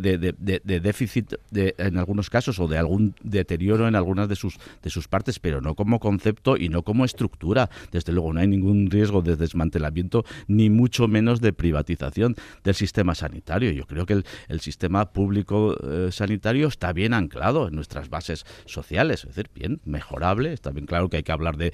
[0.82, 5.38] déficit en algunos casos o de algún deterioro en algunas de sus, de sus partes,
[5.38, 7.70] pero no como concepto y no como estructura.
[7.90, 13.14] Desde luego, no hay ningún riesgo de desmantelamiento ni mucho menos de privatización del sistema
[13.14, 13.70] sanitario.
[13.72, 19.24] Yo creo que el, sistema público eh, sanitario está bien anclado en nuestras bases sociales,
[19.24, 20.52] es decir, bien mejorable.
[20.52, 21.69] Está bien claro que hay que hablar de,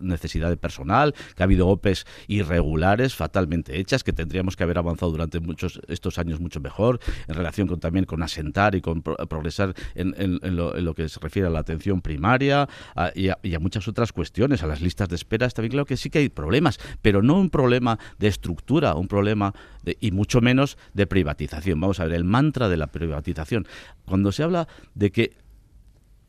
[0.00, 5.12] necesidad de personal, que ha habido OPEs irregulares, fatalmente hechas, que tendríamos que haber avanzado
[5.12, 9.74] durante muchos estos años mucho mejor, en relación con también con asentar y con progresar
[9.94, 12.68] en, lo, que se refiere a la atención primaria
[13.14, 15.46] y, a, muchas otras cuestiones, a las listas de espera.
[15.46, 19.08] Está bien claro que sí que hay problemas, pero no un problema de estructura, un
[19.08, 19.54] problema
[20.00, 21.80] y mucho menos de privatización.
[21.80, 23.66] Vamos a ver, el mantra de la privatización.
[24.04, 25.36] Cuando se habla de que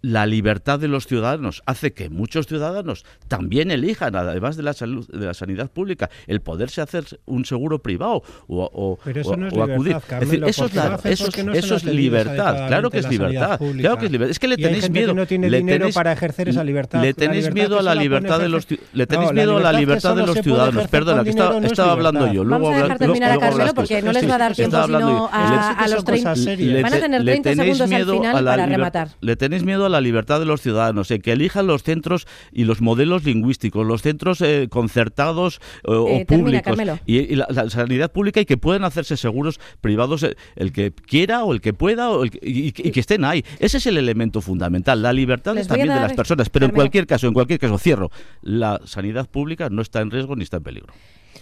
[0.02, 5.08] la libertad de los ciudadanos hace que muchos ciudadanos también elijan, además de la salud,
[5.08, 9.54] de la sanidad pública, el poderse hacer un seguro privado o, Pero eso no es
[9.54, 9.98] acudir.
[10.44, 14.32] eso es, libertad, claro que es libertad, claro que es libertad.
[14.32, 15.14] Es que le tenéis miedo.
[15.14, 17.02] no tiene dinero para ejercer esa libertad.
[17.02, 20.26] Le tenéis miedo a la libertad de los le tenéis miedo a la libertad de
[20.26, 20.88] los ciudadanos.
[20.88, 22.44] Perdona, que estaba, hablando yo.
[22.44, 25.30] Luego Vamos a dejar terminar a Carmelo porque no les va a dar tiempo sino
[25.32, 26.34] a los 30.
[26.82, 29.10] Van a tener 30 segundos al final para rematar.
[29.22, 33.24] Le tenéis miedo la libertad de los ciudadanos, que elijan los centros y los modelos
[33.24, 38.58] lingüísticos, los centros eh, concertados eh, o eh, públicos y, la, sanidad pública y que
[38.58, 40.26] puedan hacerse seguros privados
[40.56, 42.10] el que quiera o el que pueda
[42.42, 43.44] y, que estén ahí.
[43.60, 45.02] Ese es el elemento fundamental.
[45.02, 48.12] La libertad también de las personas, pero en cualquier caso, en cualquier caso, cierro,
[48.42, 50.94] la sanidad pública no está en riesgo ni está en peligro.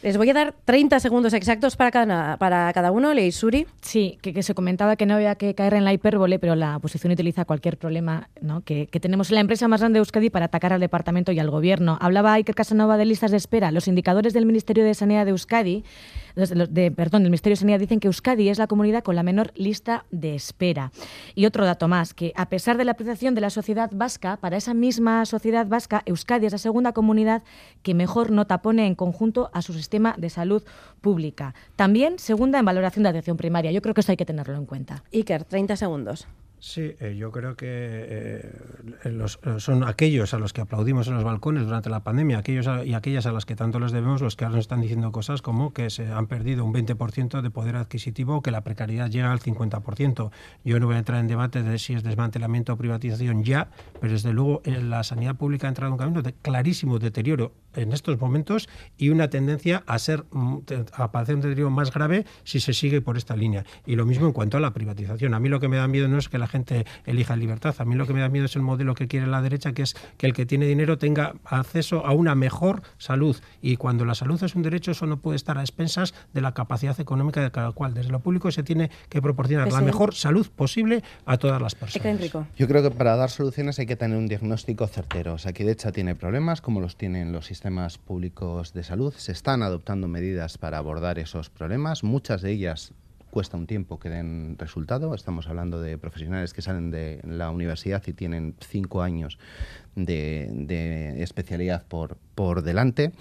[0.01, 3.13] Les voy a dar 30 segundos exactos para cada, para cada uno.
[3.13, 3.67] Leisuri.
[3.81, 7.11] Sí, que, se comentaba que no había que caer en la hipérbole, pero la oposición
[7.11, 8.61] utiliza cualquier problema ¿no?
[8.61, 11.49] que, tenemos en la empresa más grande de Euskadi para atacar al departamento y al
[11.49, 11.97] gobierno.
[11.99, 13.71] Hablaba Iker Casanova de listas de espera.
[13.71, 15.83] Los indicadores del Ministerio de Sanidad de Euskadi
[16.47, 19.51] de, perdón, el Ministerio de Sanidad dicen que Euskadi es la comunidad con la menor
[19.55, 20.91] lista de espera.
[21.35, 24.57] Y otro dato más, que a pesar de la apreciación de la sociedad vasca, para
[24.57, 27.43] esa misma sociedad vasca, Euskadi es la segunda comunidad
[27.83, 30.63] que mejor nota pone en conjunto a su sistema de salud
[31.01, 31.53] pública.
[31.75, 33.71] También segunda en valoración de atención primaria.
[33.71, 35.03] Yo creo que eso hay que tenerlo en cuenta.
[35.13, 36.27] Iker, 30 segundos.
[36.62, 38.51] Sí, eh, yo creo que eh,
[39.05, 42.93] eh, son aquellos a los que aplaudimos en los balcones durante la pandemia, aquellos y
[42.93, 45.72] aquellas a las que tanto les debemos, los que ahora nos están diciendo cosas como
[45.72, 50.32] que se han perdido un 20% de poder adquisitivo que la precariedad llega al 50%.
[50.66, 54.12] Yo no voy a entrar en debate de si es desmantelamiento o privatización ya, pero
[54.12, 58.20] desde luego en la sanidad pública ha entrado un camino de clarísimo deterioro en estos
[58.20, 60.57] momentos y una tendencia a ser mm,
[60.93, 63.64] a padecer un deterioro más grave si se sigue por esta línea.
[63.86, 65.34] Y lo mismo en cuanto a la privatización.
[65.34, 67.75] A mí lo que me da miedo no es que la gente elija libertad.
[67.79, 69.83] A mí lo que me da miedo es el modelo que quiere la derecha, que
[69.83, 73.37] es que el que tiene dinero tenga acceso a una mejor salud.
[73.61, 76.53] Y cuando la salud es un derecho, eso no puede estar a expensas de la
[76.53, 77.93] capacidad económica de cada cual.
[77.93, 82.31] Desde lo público se tiene que proporcionar la mejor salud posible a todas las personas.
[82.57, 85.33] Yo creo que para dar soluciones hay que tener un diagnóstico certero.
[85.33, 89.13] O sea, que de hecho tiene problemas como los tienen los sistemas públicos de salud.
[89.15, 92.03] Se están adoptando medidas para abordar esos problemas.
[92.03, 92.93] Muchas de ellas
[93.30, 95.13] cuesta un tiempo que den resultado.
[95.15, 99.38] Estamos hablando de profesionales que salen de la universidad y tienen cinco años
[99.95, 103.11] de, especialidad por, por delante.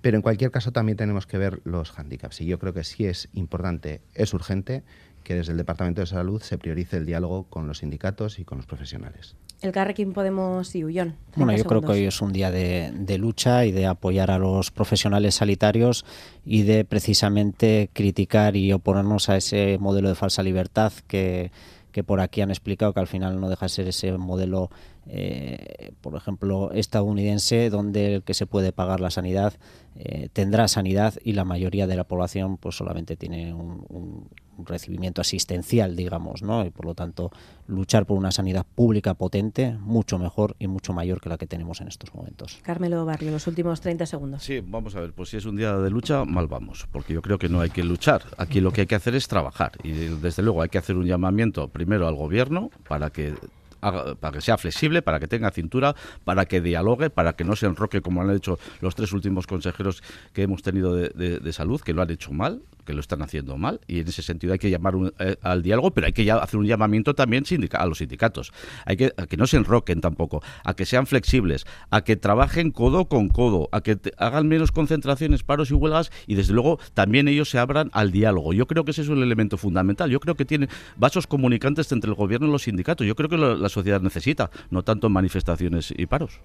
[0.00, 2.40] Pero en cualquier caso también tenemos que ver los hándicaps.
[2.40, 4.82] Y yo creo que sí es importante, es urgente
[5.24, 8.58] que desde el Departamento de Salud se priorice el diálogo con los sindicatos y con
[8.58, 9.34] los profesionales.
[9.60, 11.16] El Carrequín Podemos y Ullón.
[11.34, 14.70] Bueno, yo creo que hoy es un día de, lucha y de apoyar a los
[14.70, 16.04] profesionales sanitarios
[16.44, 21.50] y de precisamente criticar y oponernos a ese modelo de falsa libertad que,
[21.90, 24.70] que por aquí han explicado que al final no deja de ser ese modelo
[25.10, 29.54] eh, por ejemplo, estadounidense, donde el que se puede pagar la sanidad
[29.96, 34.28] eh, tendrá sanidad y la mayoría de la población pues solamente tiene un,
[34.64, 36.64] recibimiento asistencial, digamos, ¿no?
[36.64, 37.30] Y por lo tanto,
[37.66, 41.80] luchar por una sanidad pública potente, mucho mejor y mucho mayor que la que tenemos
[41.80, 42.58] en estos momentos.
[42.62, 44.42] Carmelo Barrio, los últimos 30 segundos.
[44.42, 47.22] Sí, vamos a ver, pues si es un día de lucha, mal vamos, porque yo
[47.22, 48.22] creo que no hay que luchar.
[48.36, 51.06] Aquí lo que hay que hacer es trabajar y desde luego hay que hacer un
[51.06, 53.34] llamamiento primero al gobierno para que
[53.80, 55.94] para que sea flexible, para que tenga cintura,
[56.24, 60.02] para que dialogue, para que no se enroque como han hecho los tres últimos consejeros
[60.32, 63.80] que hemos tenido de, salud, que lo han hecho mal, que lo están haciendo mal,
[63.86, 66.58] y en ese sentido hay que llamar eh, al diálogo, pero hay que ya hacer
[66.58, 68.50] un llamamiento también a los sindicatos.
[68.86, 73.04] Hay que, que no se enroquen tampoco, a que sean flexibles, a que trabajen codo
[73.04, 77.50] con codo, a que hagan menos concentraciones, paros y huelgas, y desde luego también ellos
[77.50, 78.54] se abran al diálogo.
[78.54, 80.08] Yo creo que ese es un elemento fundamental.
[80.08, 83.06] Yo creo que tiene vasos comunicantes entre el gobierno y los sindicatos.
[83.06, 86.40] Yo creo que la sociedad necesita, no tanto manifestaciones y paros.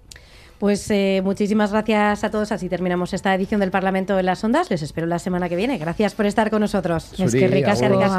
[0.64, 2.53] Pues eh, muchísimas gracias a todos.
[2.53, 4.70] Así terminamos esta edición del Parlamento en las Ondas.
[4.70, 5.78] Les espero la semana que viene.
[5.78, 7.11] Gracias por estar con nosotros.
[7.20, 8.14] es que ricas, ricas,